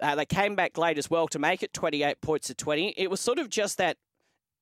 uh, 0.01 0.15
they 0.15 0.25
came 0.25 0.55
back 0.55 0.77
late 0.77 0.97
as 0.97 1.09
well 1.09 1.27
to 1.29 1.39
make 1.39 1.63
it 1.63 1.73
28 1.73 2.21
points 2.21 2.47
to 2.47 2.55
20. 2.55 2.93
It 2.97 3.09
was 3.09 3.19
sort 3.19 3.39
of 3.39 3.49
just 3.49 3.77
that 3.77 3.97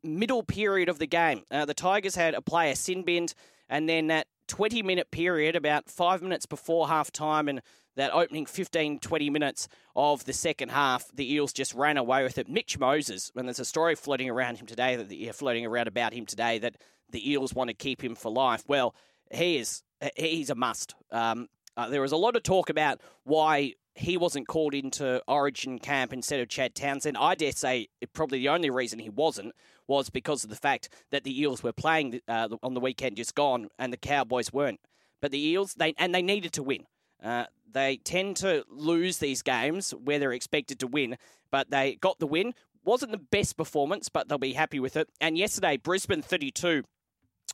middle 0.03 0.43
period 0.43 0.89
of 0.89 0.99
the 0.99 1.07
game. 1.07 1.43
Uh, 1.51 1.65
the 1.65 1.73
Tigers 1.73 2.15
had 2.15 2.33
a 2.33 2.41
player 2.41 2.75
sin 2.75 3.03
binned, 3.03 3.33
and 3.69 3.87
then 3.87 4.07
that 4.07 4.27
20 4.47 4.83
minute 4.83 5.11
period, 5.11 5.55
about 5.55 5.89
five 5.89 6.21
minutes 6.21 6.45
before 6.45 6.87
half 6.87 7.11
time, 7.11 7.47
and 7.47 7.61
that 7.95 8.13
opening 8.13 8.45
15, 8.45 8.99
20 8.99 9.29
minutes 9.29 9.67
of 9.95 10.25
the 10.25 10.33
second 10.33 10.69
half, 10.69 11.05
the 11.13 11.33
Eels 11.33 11.53
just 11.53 11.73
ran 11.73 11.97
away 11.97 12.23
with 12.23 12.37
it. 12.37 12.49
Mitch 12.49 12.79
Moses, 12.79 13.31
and 13.35 13.47
there's 13.47 13.59
a 13.59 13.65
story 13.65 13.95
floating 13.95 14.29
around 14.29 14.57
him 14.57 14.65
today, 14.65 14.95
that 14.95 15.09
the, 15.09 15.29
floating 15.33 15.65
around 15.65 15.87
about 15.87 16.13
him 16.13 16.25
today, 16.25 16.57
that 16.59 16.77
the 17.09 17.29
Eels 17.29 17.53
want 17.53 17.69
to 17.69 17.73
keep 17.73 18.03
him 18.03 18.15
for 18.15 18.31
life. 18.31 18.63
Well, 18.67 18.95
he 19.33 19.57
is 19.57 19.83
he's 20.15 20.49
a 20.49 20.55
must. 20.55 20.95
Um, 21.11 21.47
uh, 21.77 21.89
there 21.89 22.01
was 22.01 22.11
a 22.11 22.17
lot 22.17 22.35
of 22.35 22.43
talk 22.43 22.69
about 22.69 23.01
why 23.23 23.73
he 23.95 24.17
wasn't 24.17 24.47
called 24.47 24.73
into 24.73 25.21
Origin 25.27 25.79
camp 25.79 26.13
instead 26.13 26.39
of 26.39 26.49
Chad 26.49 26.75
Townsend. 26.75 27.17
I 27.17 27.35
dare 27.35 27.51
say 27.51 27.87
probably 28.13 28.39
the 28.39 28.49
only 28.49 28.69
reason 28.69 28.99
he 28.99 29.09
wasn't 29.09 29.53
was 29.87 30.09
because 30.09 30.43
of 30.43 30.49
the 30.49 30.55
fact 30.55 30.89
that 31.11 31.23
the 31.23 31.41
Eels 31.41 31.61
were 31.61 31.73
playing 31.73 32.21
uh, 32.27 32.49
on 32.63 32.73
the 32.73 32.79
weekend 32.79 33.17
just 33.17 33.35
gone 33.35 33.67
and 33.77 33.91
the 33.91 33.97
Cowboys 33.97 34.53
weren't. 34.53 34.79
But 35.21 35.31
the 35.31 35.45
Eels, 35.45 35.75
they 35.75 35.93
and 35.97 36.15
they 36.15 36.21
needed 36.21 36.53
to 36.53 36.63
win. 36.63 36.85
Uh, 37.21 37.45
they 37.71 37.97
tend 37.97 38.37
to 38.37 38.65
lose 38.69 39.19
these 39.19 39.41
games 39.41 39.91
where 39.91 40.19
they're 40.19 40.33
expected 40.33 40.79
to 40.79 40.87
win, 40.87 41.17
but 41.51 41.69
they 41.69 41.95
got 41.95 42.19
the 42.19 42.27
win. 42.27 42.53
Wasn't 42.83 43.11
the 43.11 43.17
best 43.17 43.57
performance, 43.57 44.09
but 44.09 44.27
they'll 44.27 44.39
be 44.39 44.53
happy 44.53 44.79
with 44.79 44.97
it. 44.97 45.07
And 45.19 45.37
yesterday, 45.37 45.77
Brisbane 45.77 46.23
32 46.23 46.83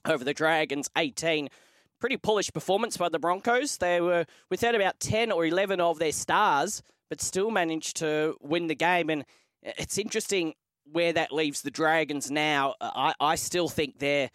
over 0.05 0.23
the 0.23 0.33
Dragons 0.33 0.89
18 0.97 1.49
pretty 1.99 2.15
bullish 2.15 2.51
performance 2.51 2.97
by 2.97 3.09
the 3.09 3.19
Broncos. 3.19 3.77
They 3.77 4.01
were 4.01 4.25
without 4.49 4.75
about 4.75 4.99
10 4.99 5.31
or 5.31 5.45
11 5.45 5.81
of 5.81 5.99
their 5.99 6.11
stars, 6.11 6.81
but 7.09 7.21
still 7.21 7.51
managed 7.51 7.97
to 7.97 8.35
win 8.41 8.67
the 8.67 8.75
game. 8.75 9.09
And 9.09 9.25
it's 9.63 9.97
interesting 9.97 10.53
where 10.91 11.13
that 11.13 11.31
leaves 11.31 11.61
the 11.61 11.71
Dragons 11.71 12.31
now. 12.31 12.75
I, 12.79 13.13
I 13.19 13.35
still 13.35 13.67
think 13.67 13.99
they're 13.99 14.29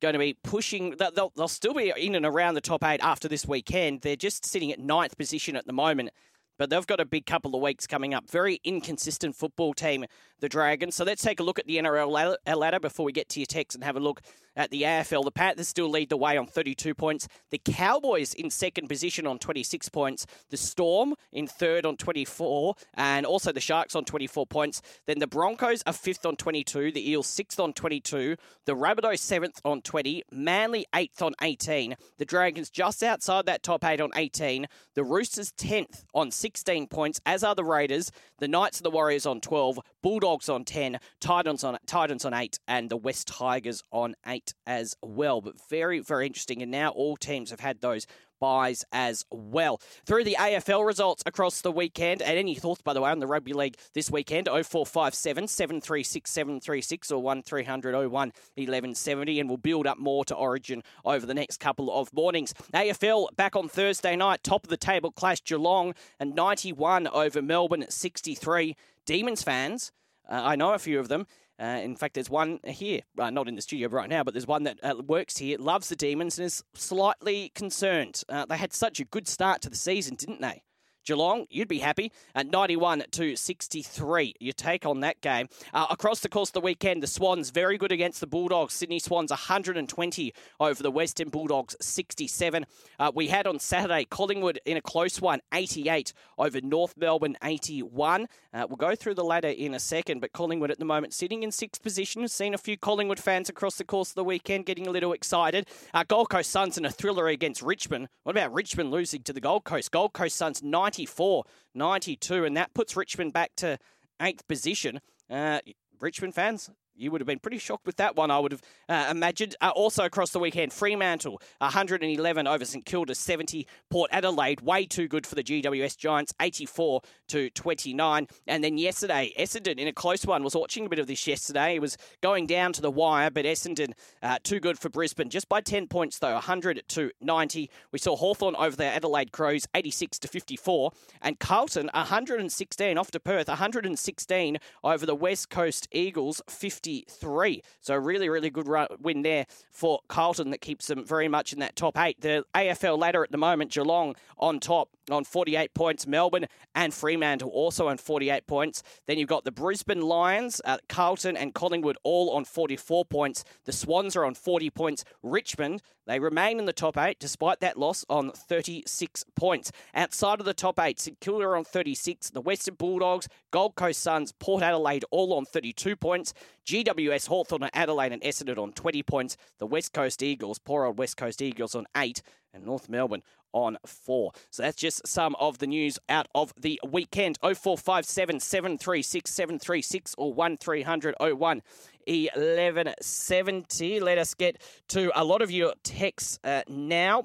going 0.00 0.12
to 0.12 0.18
be 0.18 0.36
pushing, 0.44 0.96
they'll, 0.98 1.32
they'll 1.36 1.48
still 1.48 1.74
be 1.74 1.92
in 1.96 2.14
and 2.14 2.26
around 2.26 2.54
the 2.54 2.60
top 2.60 2.84
eight 2.84 3.00
after 3.02 3.28
this 3.28 3.46
weekend. 3.46 4.02
They're 4.02 4.16
just 4.16 4.44
sitting 4.44 4.70
at 4.70 4.78
ninth 4.78 5.16
position 5.16 5.56
at 5.56 5.66
the 5.66 5.72
moment 5.72 6.10
but 6.58 6.70
they've 6.70 6.86
got 6.86 7.00
a 7.00 7.04
big 7.04 7.26
couple 7.26 7.54
of 7.54 7.62
weeks 7.62 7.86
coming 7.86 8.14
up. 8.14 8.30
Very 8.30 8.60
inconsistent 8.64 9.36
football 9.36 9.74
team, 9.74 10.04
the 10.40 10.48
Dragons. 10.48 10.94
So 10.94 11.04
let's 11.04 11.22
take 11.22 11.40
a 11.40 11.42
look 11.42 11.58
at 11.58 11.66
the 11.66 11.76
NRL 11.76 12.36
ladder 12.56 12.80
before 12.80 13.04
we 13.04 13.12
get 13.12 13.28
to 13.30 13.40
your 13.40 13.46
text 13.46 13.74
and 13.74 13.84
have 13.84 13.96
a 13.96 14.00
look 14.00 14.20
at 14.56 14.70
the 14.70 14.82
AFL. 14.82 15.24
The 15.24 15.30
Panthers 15.30 15.68
still 15.68 15.88
lead 15.88 16.08
the 16.08 16.16
way 16.16 16.36
on 16.36 16.46
32 16.46 16.94
points. 16.94 17.28
The 17.50 17.58
Cowboys 17.58 18.34
in 18.34 18.50
second 18.50 18.88
position 18.88 19.26
on 19.26 19.38
26 19.38 19.88
points. 19.90 20.26
The 20.50 20.56
Storm 20.56 21.14
in 21.32 21.46
third 21.46 21.84
on 21.84 21.96
24, 21.96 22.74
and 22.94 23.26
also 23.26 23.52
the 23.52 23.60
Sharks 23.60 23.94
on 23.94 24.04
24 24.04 24.46
points. 24.46 24.82
Then 25.06 25.18
the 25.18 25.26
Broncos 25.26 25.82
are 25.86 25.92
fifth 25.92 26.24
on 26.24 26.36
22. 26.36 26.92
The 26.92 27.10
Eels 27.10 27.26
sixth 27.26 27.60
on 27.60 27.72
22. 27.72 28.36
The 28.64 28.74
Rabbitohs 28.74 29.18
seventh 29.18 29.60
on 29.64 29.82
20. 29.82 30.22
Manly 30.32 30.86
eighth 30.94 31.20
on 31.22 31.34
18. 31.42 31.96
The 32.18 32.24
Dragons 32.24 32.70
just 32.70 33.02
outside 33.02 33.46
that 33.46 33.62
top 33.62 33.84
eight 33.84 34.00
on 34.00 34.10
18. 34.16 34.66
The 34.94 35.04
Roosters 35.04 35.52
10th 35.52 36.04
on 36.14 36.30
16 36.30 36.86
points, 36.88 37.20
as 37.26 37.44
are 37.44 37.54
the 37.54 37.64
Raiders. 37.64 38.10
The 38.38 38.48
Knights 38.48 38.78
and 38.78 38.86
the 38.86 38.90
Warriors 38.90 39.26
on 39.26 39.40
12. 39.40 39.78
Bulldogs 40.02 40.48
on 40.48 40.64
10. 40.64 40.98
Titans 41.20 41.64
on 41.64 41.78
Titans 41.86 42.24
on 42.24 42.32
8. 42.32 42.58
And 42.66 42.90
the 42.90 42.96
West 42.96 43.28
Tigers 43.28 43.82
on 43.90 44.14
8 44.26 44.45
as 44.66 44.96
well. 45.02 45.40
But 45.40 45.54
very, 45.68 46.00
very 46.00 46.26
interesting. 46.26 46.62
And 46.62 46.70
now 46.70 46.90
all 46.90 47.16
teams 47.16 47.50
have 47.50 47.60
had 47.60 47.80
those 47.80 48.06
buys 48.40 48.84
as 48.92 49.24
well. 49.30 49.80
Through 50.04 50.24
the 50.24 50.36
AFL 50.38 50.86
results 50.86 51.22
across 51.26 51.60
the 51.60 51.72
weekend, 51.72 52.22
and 52.22 52.38
any 52.38 52.54
thoughts, 52.54 52.82
by 52.82 52.92
the 52.92 53.00
way, 53.00 53.10
on 53.10 53.18
the 53.18 53.26
Rugby 53.26 53.52
League 53.52 53.76
this 53.94 54.10
weekend, 54.10 54.46
0457 54.46 55.48
736 55.48 56.30
736 56.30 57.10
or 57.10 57.22
1300 57.22 57.94
01 57.94 58.08
1170, 58.08 59.40
and 59.40 59.48
we'll 59.48 59.56
build 59.56 59.86
up 59.86 59.98
more 59.98 60.24
to 60.24 60.34
Origin 60.34 60.82
over 61.04 61.26
the 61.26 61.34
next 61.34 61.58
couple 61.58 61.90
of 61.92 62.12
mornings. 62.12 62.52
AFL 62.74 63.34
back 63.36 63.56
on 63.56 63.68
Thursday 63.68 64.16
night, 64.16 64.42
top 64.42 64.64
of 64.64 64.70
the 64.70 64.76
table 64.76 65.10
clash 65.10 65.42
Geelong 65.42 65.94
and 66.20 66.34
91 66.34 67.08
over 67.08 67.42
Melbourne 67.42 67.82
at 67.82 67.92
63. 67.92 68.76
Demons 69.04 69.42
fans, 69.42 69.92
uh, 70.28 70.40
I 70.44 70.56
know 70.56 70.74
a 70.74 70.78
few 70.78 70.98
of 70.98 71.08
them. 71.08 71.26
Uh, 71.58 71.80
in 71.82 71.96
fact, 71.96 72.14
there's 72.14 72.28
one 72.28 72.60
here, 72.64 73.00
uh, 73.18 73.30
not 73.30 73.48
in 73.48 73.54
the 73.54 73.62
studio 73.62 73.88
right 73.88 74.10
now, 74.10 74.22
but 74.22 74.34
there's 74.34 74.46
one 74.46 74.64
that 74.64 74.78
uh, 74.82 74.94
works 75.06 75.38
here, 75.38 75.56
loves 75.58 75.88
the 75.88 75.96
Demons, 75.96 76.38
and 76.38 76.46
is 76.46 76.62
slightly 76.74 77.50
concerned. 77.54 78.22
Uh, 78.28 78.44
they 78.44 78.56
had 78.56 78.72
such 78.72 79.00
a 79.00 79.04
good 79.04 79.26
start 79.26 79.62
to 79.62 79.70
the 79.70 79.76
season, 79.76 80.16
didn't 80.16 80.40
they? 80.40 80.62
Geelong, 81.06 81.46
you'd 81.50 81.68
be 81.68 81.78
happy 81.78 82.10
at 82.34 82.50
91 82.50 83.04
to 83.12 83.36
63. 83.36 84.34
Your 84.40 84.52
take 84.52 84.84
on 84.84 85.00
that 85.00 85.20
game. 85.20 85.48
Uh, 85.72 85.86
across 85.88 86.18
the 86.18 86.28
course 86.28 86.48
of 86.48 86.54
the 86.54 86.60
weekend, 86.60 87.00
the 87.00 87.06
Swans 87.06 87.50
very 87.50 87.78
good 87.78 87.92
against 87.92 88.18
the 88.18 88.26
Bulldogs. 88.26 88.74
Sydney 88.74 88.98
Swans 88.98 89.30
120 89.30 90.34
over 90.58 90.82
the 90.82 90.90
Western 90.90 91.28
Bulldogs 91.28 91.76
67. 91.80 92.66
Uh, 92.98 93.12
we 93.14 93.28
had 93.28 93.46
on 93.46 93.60
Saturday 93.60 94.04
Collingwood 94.04 94.58
in 94.66 94.76
a 94.76 94.80
close 94.82 95.20
one 95.20 95.40
88 95.54 96.12
over 96.38 96.60
North 96.60 96.94
Melbourne 96.96 97.36
81. 97.40 98.26
Uh, 98.52 98.66
we'll 98.68 98.76
go 98.76 98.96
through 98.96 99.14
the 99.14 99.22
ladder 99.22 99.48
in 99.48 99.74
a 99.74 99.80
second, 99.80 100.20
but 100.20 100.32
Collingwood 100.32 100.72
at 100.72 100.80
the 100.80 100.84
moment 100.84 101.14
sitting 101.14 101.44
in 101.44 101.52
sixth 101.52 101.82
position. 101.82 102.26
Seen 102.26 102.52
a 102.52 102.58
few 102.58 102.76
Collingwood 102.76 103.20
fans 103.20 103.48
across 103.48 103.76
the 103.76 103.84
course 103.84 104.08
of 104.08 104.16
the 104.16 104.24
weekend 104.24 104.66
getting 104.66 104.88
a 104.88 104.90
little 104.90 105.12
excited. 105.12 105.68
Uh, 105.94 106.02
Gold 106.08 106.30
Coast 106.30 106.50
Suns 106.50 106.76
in 106.76 106.84
a 106.84 106.90
thriller 106.90 107.28
against 107.28 107.62
Richmond. 107.62 108.08
What 108.24 108.36
about 108.36 108.52
Richmond 108.52 108.90
losing 108.90 109.22
to 109.22 109.32
the 109.32 109.40
Gold 109.40 109.62
Coast? 109.62 109.92
Gold 109.92 110.12
Coast 110.12 110.34
Suns 110.34 110.64
90 110.64 110.95
94 110.96 111.44
92, 111.74 112.44
and 112.44 112.56
that 112.56 112.72
puts 112.72 112.96
Richmond 112.96 113.32
back 113.32 113.54
to 113.56 113.78
eighth 114.20 114.46
position. 114.48 115.00
Uh, 115.28 115.60
Richmond 116.00 116.34
fans, 116.34 116.70
you 116.96 117.10
would 117.10 117.20
have 117.20 117.26
been 117.26 117.38
pretty 117.38 117.58
shocked 117.58 117.86
with 117.86 117.96
that 117.96 118.16
one, 118.16 118.30
I 118.30 118.38
would 118.38 118.52
have 118.52 118.62
uh, 118.88 119.08
imagined. 119.10 119.56
Uh, 119.60 119.72
also 119.74 120.04
across 120.04 120.30
the 120.30 120.38
weekend, 120.38 120.72
Fremantle 120.72 121.40
111 121.58 122.46
over 122.46 122.64
St 122.64 122.84
Kilda 122.84 123.14
70. 123.14 123.66
Port 123.90 124.10
Adelaide 124.12 124.60
way 124.60 124.86
too 124.86 125.08
good 125.08 125.26
for 125.26 125.34
the 125.34 125.42
GWS 125.42 125.96
Giants 125.96 126.32
84 126.40 127.02
to 127.28 127.50
29. 127.50 128.28
And 128.46 128.64
then 128.64 128.78
yesterday, 128.78 129.32
Essendon 129.38 129.78
in 129.78 129.88
a 129.88 129.92
close 129.92 130.24
one 130.24 130.42
was 130.42 130.54
watching 130.54 130.86
a 130.86 130.88
bit 130.88 130.98
of 130.98 131.06
this 131.06 131.26
yesterday. 131.26 131.76
It 131.76 131.80
was 131.80 131.96
going 132.22 132.46
down 132.46 132.72
to 132.74 132.82
the 132.82 132.90
wire, 132.90 133.30
but 133.30 133.44
Essendon 133.44 133.92
uh, 134.22 134.38
too 134.42 134.60
good 134.60 134.78
for 134.78 134.88
Brisbane 134.88 135.30
just 135.30 135.48
by 135.48 135.60
10 135.60 135.88
points 135.88 136.18
though, 136.18 136.34
100 136.34 136.82
to 136.88 137.10
90. 137.20 137.70
We 137.92 137.98
saw 137.98 138.16
Hawthorn 138.16 138.56
over 138.56 138.76
the 138.76 138.84
Adelaide 138.84 139.32
Crows 139.32 139.66
86 139.74 140.18
to 140.20 140.28
54, 140.28 140.92
and 141.22 141.38
Carlton 141.38 141.90
116 141.92 142.98
off 142.98 143.10
to 143.10 143.20
Perth 143.20 143.48
116 143.48 144.58
over 144.82 145.06
the 145.06 145.14
West 145.14 145.50
Coast 145.50 145.88
Eagles 145.92 146.40
50. 146.48 146.85
53. 146.86 147.62
So 147.80 147.96
really, 147.96 148.28
really 148.28 148.48
good 148.48 148.68
win 149.00 149.22
there 149.22 149.46
for 149.72 150.00
Carlton 150.08 150.50
that 150.50 150.60
keeps 150.60 150.86
them 150.86 151.04
very 151.04 151.26
much 151.26 151.52
in 151.52 151.58
that 151.58 151.74
top 151.74 151.98
eight. 151.98 152.20
The 152.20 152.44
AFL 152.54 152.96
ladder 152.98 153.24
at 153.24 153.32
the 153.32 153.38
moment, 153.38 153.72
Geelong 153.72 154.14
on 154.38 154.60
top 154.60 154.90
on 155.10 155.24
48 155.24 155.74
points. 155.74 156.06
Melbourne 156.06 156.46
and 156.74 156.94
Fremantle 156.94 157.50
also 157.50 157.88
on 157.88 157.98
48 157.98 158.46
points. 158.46 158.84
Then 159.06 159.18
you've 159.18 159.28
got 159.28 159.44
the 159.44 159.50
Brisbane 159.50 160.02
Lions, 160.02 160.60
uh, 160.64 160.78
Carlton 160.88 161.36
and 161.36 161.54
Collingwood 161.54 161.96
all 162.04 162.30
on 162.30 162.44
44 162.44 163.04
points. 163.04 163.44
The 163.64 163.72
Swans 163.72 164.14
are 164.14 164.24
on 164.24 164.34
40 164.34 164.70
points. 164.70 165.04
Richmond, 165.22 165.82
they 166.06 166.20
remain 166.20 166.58
in 166.58 166.64
the 166.64 166.72
top 166.72 166.96
eight 166.96 167.18
despite 167.18 167.60
that 167.60 167.78
loss 167.78 168.04
on 168.08 168.30
36 168.30 169.24
points. 169.34 169.72
Outside 169.94 170.40
of 170.40 170.46
the 170.46 170.54
top 170.54 170.78
eight, 170.78 171.00
St 171.00 171.18
Kilda 171.20 171.46
on 171.46 171.64
36. 171.64 172.30
The 172.30 172.40
Western 172.40 172.76
Bulldogs, 172.76 173.28
Gold 173.50 173.74
Coast 173.74 174.00
Suns, 174.00 174.32
Port 174.32 174.62
Adelaide 174.62 175.04
all 175.10 175.32
on 175.34 175.44
32 175.44 175.96
points. 175.96 176.32
GWS, 176.66 177.28
Hawthorn, 177.28 177.68
Adelaide 177.74 178.12
and 178.12 178.22
Essendon 178.22 178.58
on 178.58 178.72
20 178.72 179.02
points. 179.02 179.36
The 179.58 179.66
West 179.66 179.92
Coast 179.92 180.22
Eagles, 180.22 180.58
poor 180.58 180.84
old 180.84 180.98
West 180.98 181.16
Coast 181.16 181.42
Eagles 181.42 181.74
on 181.74 181.86
8. 181.96 182.22
And 182.54 182.64
North 182.64 182.88
Melbourne 182.88 183.22
on 183.56 183.78
4. 183.86 184.32
So 184.50 184.62
that's 184.62 184.76
just 184.76 185.08
some 185.08 185.34
of 185.40 185.58
the 185.58 185.66
news 185.66 185.98
out 186.10 186.28
of 186.34 186.52
the 186.60 186.78
weekend. 186.86 187.38
0457 187.40 188.38
736 188.40 189.30
736 189.30 190.14
or 190.18 190.34
1300 190.34 191.14
01 191.18 191.62
1170. 192.06 194.00
Let 194.00 194.18
us 194.18 194.34
get 194.34 194.60
to 194.88 195.10
a 195.18 195.24
lot 195.24 195.40
of 195.40 195.50
your 195.50 195.72
texts 195.82 196.38
uh, 196.44 196.62
now. 196.68 197.24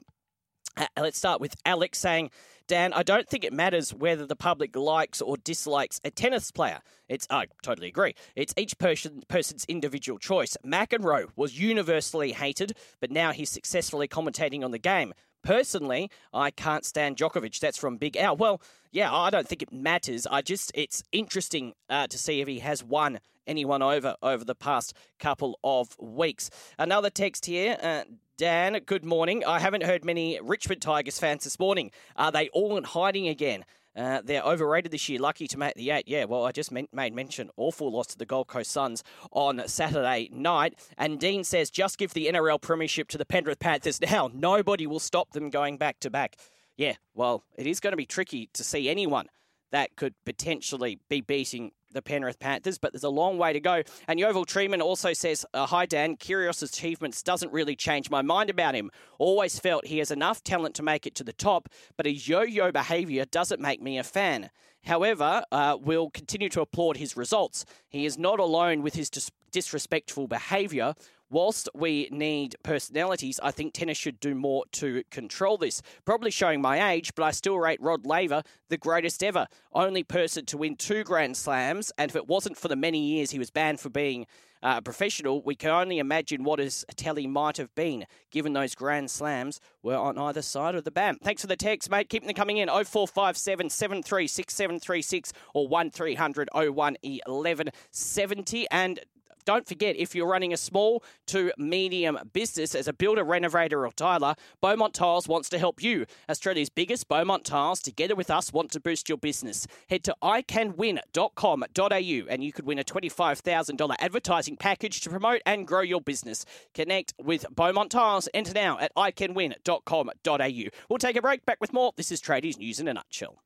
Uh, 0.77 0.87
let's 0.97 1.17
start 1.17 1.41
with 1.41 1.53
Alex 1.65 1.99
saying, 1.99 2.31
Dan, 2.67 2.93
I 2.93 3.03
don't 3.03 3.27
think 3.27 3.43
it 3.43 3.51
matters 3.51 3.93
whether 3.93 4.25
the 4.25 4.37
public 4.37 4.77
likes 4.77 5.21
or 5.21 5.35
dislikes 5.35 5.99
a 6.05 6.11
tennis 6.11 6.51
player. 6.51 6.79
It's 7.09 7.27
I 7.29 7.47
totally 7.61 7.89
agree. 7.89 8.15
It's 8.37 8.53
each 8.55 8.77
person 8.77 9.23
person's 9.27 9.65
individual 9.65 10.17
choice. 10.17 10.55
McEnroe 10.65 11.27
was 11.35 11.59
universally 11.59 12.31
hated, 12.31 12.77
but 13.01 13.11
now 13.11 13.33
he's 13.33 13.49
successfully 13.49 14.07
commentating 14.07 14.63
on 14.63 14.71
the 14.71 14.79
game. 14.79 15.13
Personally, 15.43 16.09
I 16.33 16.51
can't 16.51 16.85
stand 16.85 17.17
Djokovic. 17.17 17.59
That's 17.59 17.77
from 17.77 17.97
Big 17.97 18.15
Al. 18.17 18.37
Well, 18.37 18.61
yeah, 18.91 19.13
I 19.13 19.29
don't 19.29 19.47
think 19.47 19.61
it 19.61 19.73
matters. 19.73 20.27
I 20.27 20.41
just, 20.41 20.71
it's 20.75 21.03
interesting 21.11 21.73
uh, 21.89 22.07
to 22.07 22.17
see 22.17 22.41
if 22.41 22.47
he 22.47 22.59
has 22.59 22.83
won 22.83 23.19
anyone 23.47 23.81
over 23.81 24.15
over 24.21 24.45
the 24.45 24.55
past 24.55 24.95
couple 25.19 25.59
of 25.63 25.97
weeks. 25.99 26.49
Another 26.77 27.09
text 27.09 27.45
here. 27.45 27.77
Uh, 27.81 28.03
Dan, 28.37 28.79
good 28.85 29.05
morning. 29.05 29.43
I 29.45 29.59
haven't 29.59 29.83
heard 29.83 30.03
many 30.03 30.39
Richmond 30.41 30.81
Tigers 30.81 31.19
fans 31.19 31.43
this 31.43 31.59
morning. 31.59 31.91
Are 32.15 32.31
they 32.31 32.49
all 32.49 32.77
in 32.77 32.83
hiding 32.83 33.27
again? 33.27 33.65
Uh, 33.95 34.21
they're 34.23 34.43
overrated 34.43 34.91
this 34.91 35.09
year. 35.09 35.19
Lucky 35.19 35.47
to 35.47 35.57
make 35.57 35.75
the 35.75 35.89
eight. 35.91 36.07
Yeah, 36.07 36.25
well, 36.25 36.45
I 36.45 36.51
just 36.51 36.71
made 36.71 36.87
mention. 36.93 37.49
Awful 37.57 37.91
loss 37.91 38.07
to 38.07 38.17
the 38.17 38.25
Gold 38.25 38.47
Coast 38.47 38.71
Suns 38.71 39.03
on 39.31 39.61
Saturday 39.67 40.29
night. 40.31 40.75
And 40.97 41.19
Dean 41.19 41.43
says, 41.43 41.69
just 41.69 41.97
give 41.97 42.13
the 42.13 42.27
NRL 42.27 42.61
Premiership 42.61 43.07
to 43.09 43.17
the 43.17 43.25
Penrith 43.25 43.59
Panthers 43.59 43.99
now. 44.11 44.29
Nobody 44.33 44.87
will 44.87 44.99
stop 44.99 45.31
them 45.31 45.49
going 45.49 45.77
back 45.77 45.99
to 46.01 46.09
back. 46.09 46.35
Yeah, 46.77 46.95
well, 47.13 47.43
it 47.57 47.67
is 47.67 47.79
going 47.79 47.91
to 47.91 47.97
be 47.97 48.05
tricky 48.05 48.49
to 48.53 48.63
see 48.63 48.89
anyone 48.89 49.27
that 49.71 49.95
could 49.95 50.13
potentially 50.25 50.99
be 51.09 51.21
beating 51.21 51.71
the 51.93 52.01
Penrith 52.01 52.39
Panthers, 52.39 52.77
but 52.77 52.93
there's 52.93 53.03
a 53.03 53.09
long 53.09 53.37
way 53.37 53.53
to 53.53 53.59
go. 53.59 53.83
And 54.07 54.19
Yeovil 54.19 54.45
Treeman 54.45 54.81
also 54.81 55.13
says, 55.13 55.45
uh, 55.53 55.65
Hi 55.65 55.85
Dan, 55.85 56.17
Kyrgios' 56.17 56.63
achievements 56.63 57.23
doesn't 57.23 57.51
really 57.51 57.75
change 57.75 58.09
my 58.09 58.21
mind 58.21 58.49
about 58.49 58.75
him. 58.75 58.91
Always 59.19 59.59
felt 59.59 59.85
he 59.85 59.99
has 59.99 60.11
enough 60.11 60.43
talent 60.43 60.75
to 60.75 60.83
make 60.83 61.05
it 61.05 61.15
to 61.15 61.23
the 61.23 61.33
top, 61.33 61.69
but 61.97 62.05
his 62.05 62.27
yo-yo 62.27 62.71
behaviour 62.71 63.25
doesn't 63.25 63.61
make 63.61 63.81
me 63.81 63.97
a 63.97 64.03
fan. 64.03 64.49
However, 64.83 65.43
uh, 65.51 65.77
we'll 65.79 66.09
continue 66.09 66.49
to 66.49 66.61
applaud 66.61 66.97
his 66.97 67.15
results. 67.15 67.65
He 67.87 68.05
is 68.05 68.17
not 68.17 68.39
alone 68.39 68.81
with 68.81 68.95
his 68.95 69.09
dis- 69.09 69.31
disrespectful 69.51 70.27
behaviour 70.27 70.95
whilst 71.31 71.69
we 71.73 72.07
need 72.11 72.55
personalities, 72.61 73.39
I 73.41 73.51
think 73.51 73.73
tennis 73.73 73.97
should 73.97 74.19
do 74.19 74.35
more 74.35 74.65
to 74.73 75.03
control 75.09 75.57
this. 75.57 75.81
Probably 76.05 76.29
showing 76.29 76.61
my 76.61 76.91
age, 76.91 77.15
but 77.15 77.23
I 77.23 77.31
still 77.31 77.57
rate 77.57 77.81
Rod 77.81 78.05
Laver 78.05 78.43
the 78.69 78.77
greatest 78.77 79.23
ever. 79.23 79.47
Only 79.73 80.03
person 80.03 80.45
to 80.47 80.57
win 80.57 80.75
two 80.75 81.03
Grand 81.03 81.37
Slams, 81.37 81.91
and 81.97 82.11
if 82.11 82.15
it 82.15 82.27
wasn't 82.27 82.57
for 82.57 82.67
the 82.67 82.75
many 82.75 82.99
years 82.99 83.31
he 83.31 83.39
was 83.39 83.49
banned 83.49 83.79
for 83.79 83.89
being 83.89 84.27
uh, 84.63 84.75
a 84.77 84.81
professional, 84.81 85.41
we 85.41 85.55
can 85.55 85.71
only 85.71 85.97
imagine 85.97 86.43
what 86.43 86.59
his 86.59 86.85
tally 86.95 87.25
might 87.25 87.57
have 87.57 87.73
been, 87.73 88.05
given 88.29 88.53
those 88.53 88.75
Grand 88.75 89.09
Slams 89.09 89.59
were 89.81 89.97
on 89.97 90.17
either 90.17 90.41
side 90.41 90.75
of 90.75 90.83
the 90.83 90.91
ban. 90.91 91.17
Thanks 91.23 91.41
for 91.41 91.47
the 91.47 91.55
text, 91.55 91.89
mate. 91.89 92.09
Keep 92.09 92.25
them 92.25 92.35
coming 92.35 92.57
in 92.57 92.67
0457 92.67 93.69
736 93.69 94.53
736 94.53 95.33
or 95.53 95.67
1300 95.67 96.49
01 96.53 96.97
1170. 97.01 98.67
And 98.69 98.99
don't 99.45 99.67
forget, 99.67 99.95
if 99.97 100.15
you're 100.15 100.27
running 100.27 100.53
a 100.53 100.57
small 100.57 101.03
to 101.27 101.51
medium 101.57 102.17
business 102.33 102.75
as 102.75 102.87
a 102.87 102.93
builder, 102.93 103.23
renovator, 103.23 103.85
or 103.85 103.91
tiler, 103.91 104.35
Beaumont 104.61 104.93
Tiles 104.93 105.27
wants 105.27 105.49
to 105.49 105.59
help 105.59 105.83
you. 105.83 106.05
Australia's 106.29 106.69
biggest 106.69 107.07
Beaumont 107.07 107.45
Tiles, 107.45 107.81
together 107.81 108.15
with 108.15 108.29
us, 108.29 108.53
want 108.53 108.71
to 108.71 108.79
boost 108.79 109.09
your 109.09 109.17
business. 109.17 109.67
Head 109.89 110.03
to 110.05 110.15
icanwin.com.au 110.23 112.27
and 112.29 112.43
you 112.43 112.51
could 112.51 112.65
win 112.65 112.79
a 112.79 112.83
$25,000 112.83 113.95
advertising 113.99 114.57
package 114.57 115.01
to 115.01 115.09
promote 115.09 115.41
and 115.45 115.67
grow 115.67 115.81
your 115.81 116.01
business. 116.01 116.45
Connect 116.73 117.13
with 117.21 117.45
Beaumont 117.53 117.91
Tiles. 117.91 118.29
Enter 118.33 118.53
now 118.53 118.79
at 118.79 118.93
icanwin.com.au. 118.95 120.69
We'll 120.89 120.99
take 120.99 121.15
a 121.15 121.21
break. 121.21 121.45
Back 121.45 121.57
with 121.61 121.73
more. 121.73 121.93
This 121.95 122.11
is 122.11 122.21
Tradies 122.21 122.57
News 122.57 122.79
in 122.79 122.87
a 122.87 122.93
nutshell. 122.93 123.41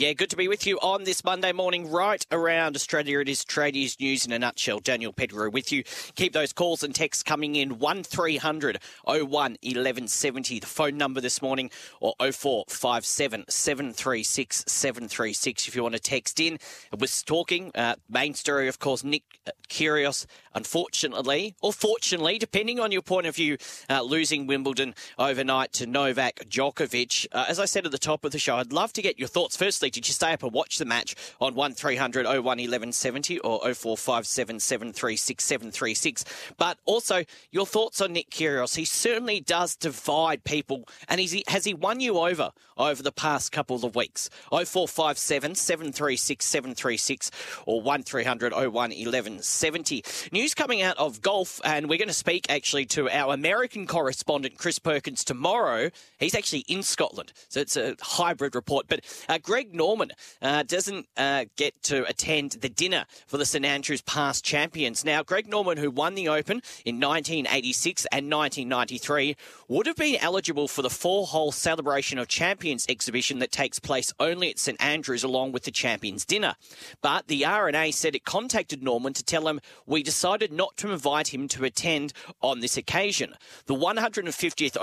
Yeah, 0.00 0.14
good 0.14 0.30
to 0.30 0.36
be 0.38 0.48
with 0.48 0.66
you 0.66 0.78
on 0.78 1.04
this 1.04 1.22
Monday 1.24 1.52
morning, 1.52 1.90
right 1.90 2.24
around 2.32 2.74
Australia. 2.74 3.20
It 3.20 3.28
is 3.28 3.44
Tradies 3.44 4.00
News 4.00 4.24
in 4.24 4.32
a 4.32 4.38
nutshell. 4.38 4.78
Daniel 4.78 5.12
Pettigrew 5.12 5.50
with 5.50 5.70
you. 5.70 5.82
Keep 6.14 6.32
those 6.32 6.54
calls 6.54 6.82
and 6.82 6.94
texts 6.94 7.22
coming 7.22 7.54
in 7.54 7.78
1300 7.78 8.78
01 9.04 9.26
1170. 9.28 10.60
The 10.60 10.66
phone 10.66 10.96
number 10.96 11.20
this 11.20 11.42
morning 11.42 11.70
or 12.00 12.14
0457 12.18 13.44
736 13.46 14.64
736 14.66 15.68
if 15.68 15.76
you 15.76 15.82
want 15.82 15.96
to 15.96 16.00
text 16.00 16.40
in. 16.40 16.56
Was 16.98 17.22
talking, 17.22 17.70
uh, 17.74 17.96
main 18.08 18.32
story, 18.32 18.68
of 18.68 18.78
course, 18.78 19.04
Nick 19.04 19.24
Kyrgios, 19.68 20.24
unfortunately, 20.54 21.54
or 21.60 21.74
fortunately, 21.74 22.38
depending 22.38 22.80
on 22.80 22.90
your 22.90 23.02
point 23.02 23.26
of 23.26 23.36
view, 23.36 23.58
uh, 23.90 24.00
losing 24.00 24.46
Wimbledon 24.46 24.94
overnight 25.18 25.74
to 25.74 25.86
Novak 25.86 26.36
Djokovic. 26.48 27.26
Uh, 27.32 27.44
as 27.48 27.60
I 27.60 27.66
said 27.66 27.84
at 27.84 27.92
the 27.92 27.98
top 27.98 28.24
of 28.24 28.32
the 28.32 28.38
show, 28.38 28.56
I'd 28.56 28.72
love 28.72 28.94
to 28.94 29.02
get 29.02 29.18
your 29.18 29.28
thoughts. 29.28 29.58
Firstly, 29.58 29.89
did 29.90 30.08
you 30.08 30.14
stay 30.14 30.32
up 30.32 30.42
and 30.42 30.52
watch 30.52 30.78
the 30.78 30.84
match 30.84 31.14
on 31.40 31.54
1300 31.54 32.26
01 32.26 32.44
1170 32.44 33.38
or 33.40 33.60
0457 33.60 34.60
736 34.60 35.44
736? 35.44 36.24
But 36.56 36.78
also, 36.84 37.24
your 37.50 37.66
thoughts 37.66 38.00
on 38.00 38.12
Nick 38.12 38.30
Kyrgios. 38.30 38.76
He 38.76 38.84
certainly 38.84 39.40
does 39.40 39.76
divide 39.76 40.44
people. 40.44 40.88
And 41.08 41.20
he, 41.20 41.44
has 41.48 41.64
he 41.64 41.74
won 41.74 42.00
you 42.00 42.18
over 42.18 42.52
over 42.76 43.02
the 43.02 43.12
past 43.12 43.52
couple 43.52 43.84
of 43.84 43.94
weeks? 43.94 44.30
0457 44.50 45.54
736 45.54 46.44
736 46.44 47.30
or 47.66 47.80
1300 47.80 48.52
01 48.52 48.72
1170. 48.72 50.04
News 50.32 50.54
coming 50.54 50.82
out 50.82 50.98
of 50.98 51.20
golf, 51.20 51.60
and 51.64 51.88
we're 51.88 51.98
going 51.98 52.08
to 52.08 52.14
speak 52.14 52.46
actually 52.50 52.86
to 52.86 53.08
our 53.10 53.34
American 53.34 53.86
correspondent, 53.86 54.58
Chris 54.58 54.78
Perkins, 54.78 55.24
tomorrow. 55.24 55.90
He's 56.18 56.34
actually 56.34 56.64
in 56.68 56.82
Scotland, 56.82 57.32
so 57.48 57.60
it's 57.60 57.76
a 57.76 57.96
hybrid 58.00 58.54
report. 58.54 58.86
But 58.88 59.00
uh, 59.28 59.38
Greg 59.38 59.74
Norman 59.80 60.10
uh, 60.42 60.62
doesn't 60.62 61.06
uh, 61.16 61.46
get 61.56 61.82
to 61.84 62.06
attend 62.06 62.50
the 62.60 62.68
dinner 62.68 63.06
for 63.26 63.38
the 63.38 63.46
St 63.46 63.64
Andrews 63.64 64.02
past 64.02 64.44
champions. 64.44 65.06
Now, 65.06 65.22
Greg 65.22 65.48
Norman, 65.48 65.78
who 65.78 65.90
won 65.90 66.16
the 66.16 66.28
Open 66.28 66.60
in 66.84 67.00
1986 67.00 68.04
and 68.12 68.30
1993, 68.30 69.36
would 69.68 69.86
have 69.86 69.96
been 69.96 70.18
eligible 70.20 70.68
for 70.68 70.82
the 70.82 70.90
four 70.90 71.26
hole 71.26 71.50
celebration 71.50 72.18
of 72.18 72.28
champions 72.28 72.84
exhibition 72.90 73.38
that 73.38 73.52
takes 73.52 73.78
place 73.78 74.12
only 74.20 74.50
at 74.50 74.58
St 74.58 74.76
Andrews 74.82 75.24
along 75.24 75.52
with 75.52 75.62
the 75.62 75.70
champions 75.70 76.26
dinner. 76.26 76.56
But 77.00 77.28
the 77.28 77.46
R&A 77.46 77.90
said 77.90 78.14
it 78.14 78.26
contacted 78.26 78.82
Norman 78.82 79.14
to 79.14 79.24
tell 79.24 79.48
him 79.48 79.60
we 79.86 80.02
decided 80.02 80.52
not 80.52 80.76
to 80.76 80.92
invite 80.92 81.32
him 81.32 81.48
to 81.48 81.64
attend 81.64 82.12
on 82.42 82.60
this 82.60 82.76
occasion. 82.76 83.34
The 83.64 83.74
150th 83.74 84.76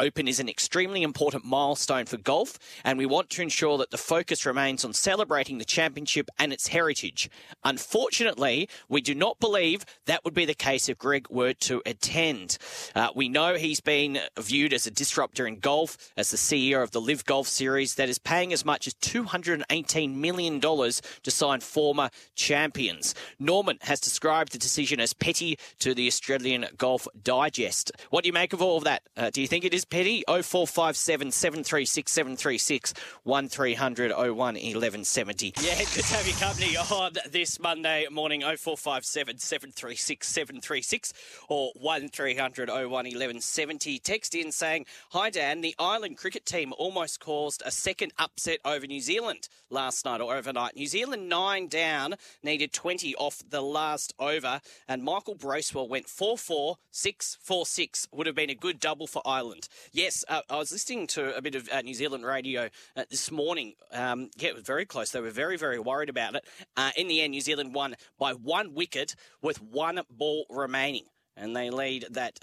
Open 0.00 0.26
is 0.26 0.40
an 0.40 0.48
extremely 0.48 1.02
important 1.02 1.44
milestone 1.44 2.06
for 2.06 2.16
golf, 2.16 2.58
and 2.82 2.96
we 2.96 3.04
want 3.04 3.28
to 3.28 3.42
ensure 3.42 3.76
that 3.76 3.90
the 3.90 3.98
focus 4.12 4.44
remains 4.44 4.84
on 4.84 4.92
celebrating 4.92 5.56
the 5.56 5.64
championship 5.64 6.28
and 6.38 6.52
its 6.52 6.68
heritage. 6.68 7.30
Unfortunately, 7.64 8.68
we 8.86 9.00
do 9.00 9.14
not 9.14 9.40
believe 9.40 9.86
that 10.04 10.22
would 10.22 10.34
be 10.34 10.44
the 10.44 10.52
case 10.52 10.86
if 10.90 10.98
Greg 10.98 11.26
were 11.30 11.54
to 11.54 11.80
attend. 11.86 12.58
Uh, 12.94 13.08
we 13.14 13.30
know 13.30 13.54
he's 13.54 13.80
been 13.80 14.18
viewed 14.38 14.74
as 14.74 14.86
a 14.86 14.90
disruptor 14.90 15.46
in 15.46 15.60
golf, 15.60 15.96
as 16.14 16.30
the 16.30 16.36
CEO 16.36 16.82
of 16.82 16.90
the 16.90 17.00
LIV 17.00 17.24
Golf 17.24 17.48
Series 17.48 17.94
that 17.94 18.10
is 18.10 18.18
paying 18.18 18.52
as 18.52 18.66
much 18.66 18.86
as 18.86 18.92
$218 18.96 20.14
million 20.14 20.60
to 20.60 21.30
sign 21.30 21.60
former 21.60 22.10
champions. 22.34 23.14
Norman 23.38 23.78
has 23.80 23.98
described 23.98 24.52
the 24.52 24.58
decision 24.58 25.00
as 25.00 25.14
petty 25.14 25.58
to 25.78 25.94
the 25.94 26.06
Australian 26.06 26.66
Golf 26.76 27.08
Digest. 27.24 27.92
What 28.10 28.24
do 28.24 28.28
you 28.28 28.34
make 28.34 28.52
of 28.52 28.60
all 28.60 28.76
of 28.76 28.84
that? 28.84 29.04
Uh, 29.16 29.30
do 29.30 29.40
you 29.40 29.48
think 29.48 29.64
it 29.64 29.72
is 29.72 29.86
petty? 29.86 30.22
0457 30.28 31.30
736 31.30 32.12
736 32.12 32.92
1300 33.22 34.01
01 34.10 34.36
1170. 34.36 35.54
Yeah, 35.60 35.78
good 35.78 35.88
to 35.88 36.14
have 36.14 36.26
your 36.26 36.36
company 36.36 36.76
on 36.76 37.12
this 37.30 37.60
Monday 37.60 38.06
morning. 38.10 38.40
0457 38.40 39.38
736 39.38 40.26
736 40.26 41.12
or 41.48 41.72
1300 41.78 42.68
01 42.68 42.90
1170. 42.90 43.98
Text 43.98 44.34
in 44.34 44.50
saying, 44.52 44.86
Hi 45.10 45.30
Dan, 45.30 45.60
the 45.60 45.74
Ireland 45.78 46.16
cricket 46.16 46.44
team 46.44 46.72
almost 46.78 47.20
caused 47.20 47.62
a 47.64 47.70
second 47.70 48.12
upset 48.18 48.58
over 48.64 48.86
New 48.86 49.00
Zealand 49.00 49.48
last 49.70 50.04
night 50.04 50.20
or 50.20 50.34
overnight. 50.34 50.76
New 50.76 50.86
Zealand 50.86 51.28
nine 51.28 51.68
down, 51.68 52.14
needed 52.42 52.72
20 52.72 53.14
off 53.16 53.42
the 53.48 53.62
last 53.62 54.14
over, 54.18 54.60
and 54.88 55.02
Michael 55.02 55.34
Bracewell 55.34 55.88
went 55.88 56.08
4 56.08 56.36
4, 56.38 56.76
6 56.90 57.38
4 57.40 57.66
6. 57.66 58.08
Would 58.12 58.26
have 58.26 58.36
been 58.36 58.50
a 58.50 58.54
good 58.54 58.80
double 58.80 59.06
for 59.06 59.22
Ireland. 59.24 59.68
Yes, 59.92 60.24
uh, 60.28 60.42
I 60.48 60.56
was 60.56 60.72
listening 60.72 61.06
to 61.08 61.36
a 61.36 61.42
bit 61.42 61.54
of 61.54 61.68
uh, 61.70 61.80
New 61.82 61.94
Zealand 61.94 62.24
radio 62.24 62.68
uh, 62.96 63.04
this 63.10 63.30
morning. 63.30 63.74
Um, 63.92 64.30
yeah, 64.36 64.48
it 64.48 64.54
was 64.54 64.64
very 64.64 64.86
close. 64.86 65.10
They 65.10 65.20
were 65.20 65.30
very, 65.30 65.56
very 65.56 65.78
worried 65.78 66.08
about 66.08 66.34
it. 66.34 66.44
Uh, 66.76 66.90
in 66.96 67.08
the 67.08 67.20
end, 67.20 67.32
New 67.32 67.40
Zealand 67.40 67.74
won 67.74 67.94
by 68.18 68.32
one 68.32 68.74
wicket 68.74 69.14
with 69.42 69.62
one 69.62 70.00
ball 70.10 70.46
remaining. 70.48 71.04
And 71.36 71.56
they 71.56 71.70
lead 71.70 72.06
that 72.10 72.38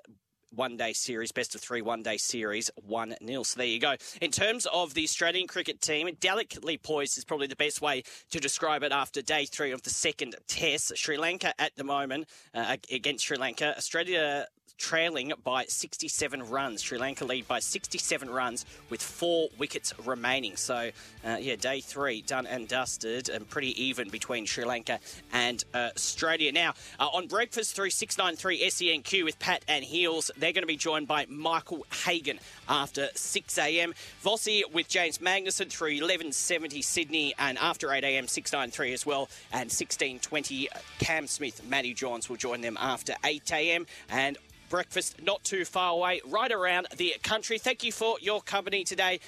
one 0.56 0.78
day 0.78 0.94
series, 0.94 1.32
best 1.32 1.56
of 1.56 1.62
three 1.62 1.82
one 1.82 2.04
day 2.04 2.18
series, 2.18 2.70
1 2.76 3.16
0. 3.26 3.44
So 3.44 3.58
there 3.58 3.68
you 3.68 3.80
go. 3.80 3.96
In 4.22 4.32
terms 4.32 4.66
of 4.68 4.94
the 4.94 5.04
Australian 5.04 5.48
cricket 5.48 5.82
team, 5.82 6.10
delicately 6.20 6.78
poised 6.78 7.18
is 7.18 7.26
probably 7.26 7.48
the 7.48 7.56
best 7.56 7.82
way 7.82 8.04
to 8.32 8.40
describe 8.40 8.84
it 8.84 8.92
after 8.92 9.22
day 9.22 9.46
three 9.46 9.72
of 9.72 9.84
the 9.84 9.90
second 9.90 10.36
test. 10.48 10.98
Sri 10.98 11.18
Lanka 11.18 11.54
at 11.60 11.76
the 11.76 11.84
moment 11.84 12.28
uh, 12.54 12.78
against 12.92 13.26
Sri 13.26 13.38
Lanka. 13.38 13.76
Australia 13.78 14.48
trailing 14.80 15.34
by 15.44 15.66
67 15.66 16.50
runs. 16.50 16.82
Sri 16.82 16.98
Lanka 16.98 17.26
lead 17.26 17.48
by 17.48 17.60
67 17.60 18.30
runs 18.30 18.66
with 18.90 19.04
four 19.04 19.50
wickets 19.60 19.94
remaining. 20.06 20.56
So, 20.56 20.90
uh, 21.26 21.38
yeah, 21.40 21.58
day 21.58 21.82
three 21.82 22.22
done 22.22 22.48
and 22.48 22.68
dusted 22.68 23.30
and 23.30 23.48
pretty 23.48 23.80
even 23.84 24.10
between 24.10 24.46
Sri 24.46 24.66
Lanka 24.66 25.00
and 25.32 25.64
uh, 25.74 25.90
Australia. 25.96 26.52
Now, 26.52 26.74
uh, 27.00 27.08
on 27.08 27.28
breakfast 27.28 27.76
through 27.76 27.92
693 27.92 28.70
SENQ 28.70 29.26
with 29.26 29.38
Pat 29.38 29.64
and 29.68 29.84
Heals, 29.84 30.32
they're 30.40 30.54
going 30.54 30.64
to 30.64 30.68
be 30.68 30.78
joined 30.78 31.08
by 31.08 31.26
Michael 31.30 31.86
Hagan 32.06 32.40
after 32.68 33.10
6 33.14 33.58
a.m. 33.58 33.94
Vossy 34.24 34.62
with 34.72 34.88
James 34.88 35.20
Magnussen 35.20 35.70
through 35.70 35.94
1170 35.94 36.82
Sydney 36.82 37.34
and 37.38 37.58
after 37.58 37.92
8 37.92 38.04
a.m. 38.04 38.28
693 38.28 38.94
as 38.94 39.06
well. 39.06 39.30
And 39.52 39.70
1620 39.70 40.70
uh, 40.70 40.74
Cam 41.00 41.28
Smith, 41.28 41.68
Matty 41.68 41.94
Johns 41.94 42.30
will 42.30 42.38
join 42.38 42.62
them 42.62 42.78
after 42.80 43.14
8 43.24 43.52
a.m. 43.52 43.86
And 44.10 44.38
breakfast 44.70 45.22
not 45.22 45.44
too 45.44 45.66
far 45.66 45.94
away, 45.94 46.22
right 46.26 46.52
around 46.52 46.88
the 46.96 47.16
country. 47.24 47.58
Thank 47.58 47.84
you 47.84 47.92
for 47.92 48.18
your 48.22 48.42
company 48.42 48.84
today. 48.84 49.20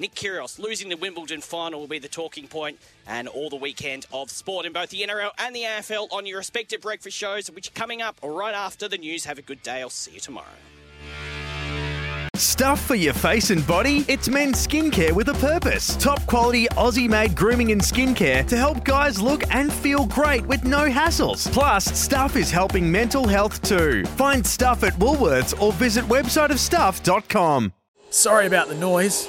Nick 0.00 0.14
Kyrgios 0.14 0.58
losing 0.58 0.88
the 0.88 0.96
Wimbledon 0.96 1.42
final 1.42 1.80
will 1.80 1.86
be 1.86 1.98
the 1.98 2.08
talking 2.08 2.48
point, 2.48 2.78
and 3.06 3.28
all 3.28 3.50
the 3.50 3.56
weekend 3.56 4.06
of 4.14 4.30
sport 4.30 4.64
in 4.64 4.72
both 4.72 4.88
the 4.88 5.02
NRL 5.02 5.30
and 5.36 5.54
the 5.54 5.60
AFL 5.64 6.10
on 6.10 6.24
your 6.24 6.38
respective 6.38 6.80
breakfast 6.80 7.18
shows, 7.18 7.50
which 7.50 7.68
are 7.68 7.72
coming 7.72 8.00
up 8.00 8.16
right 8.22 8.54
after 8.54 8.88
the 8.88 8.96
news. 8.96 9.26
Have 9.26 9.38
a 9.38 9.42
good 9.42 9.62
day. 9.62 9.82
I'll 9.82 9.90
see 9.90 10.12
you 10.12 10.20
tomorrow. 10.20 10.46
Stuff 12.34 12.80
for 12.80 12.94
your 12.94 13.12
face 13.12 13.50
and 13.50 13.66
body? 13.66 14.06
It's 14.08 14.30
men's 14.30 14.66
skincare 14.66 15.12
with 15.12 15.28
a 15.28 15.34
purpose. 15.34 15.94
Top 15.96 16.26
quality 16.26 16.64
Aussie 16.68 17.08
made 17.08 17.36
grooming 17.36 17.70
and 17.70 17.80
skincare 17.82 18.46
to 18.46 18.56
help 18.56 18.82
guys 18.84 19.20
look 19.20 19.42
and 19.54 19.70
feel 19.70 20.06
great 20.06 20.46
with 20.46 20.64
no 20.64 20.88
hassles. 20.88 21.52
Plus, 21.52 21.84
Stuff 21.84 22.36
is 22.36 22.50
helping 22.50 22.90
mental 22.90 23.28
health 23.28 23.60
too. 23.60 24.06
Find 24.16 24.46
Stuff 24.46 24.82
at 24.82 24.94
Woolworths 24.94 25.60
or 25.60 25.74
visit 25.74 26.06
websiteofstuff.com. 26.06 27.74
Sorry 28.08 28.46
about 28.46 28.68
the 28.68 28.74
noise. 28.74 29.28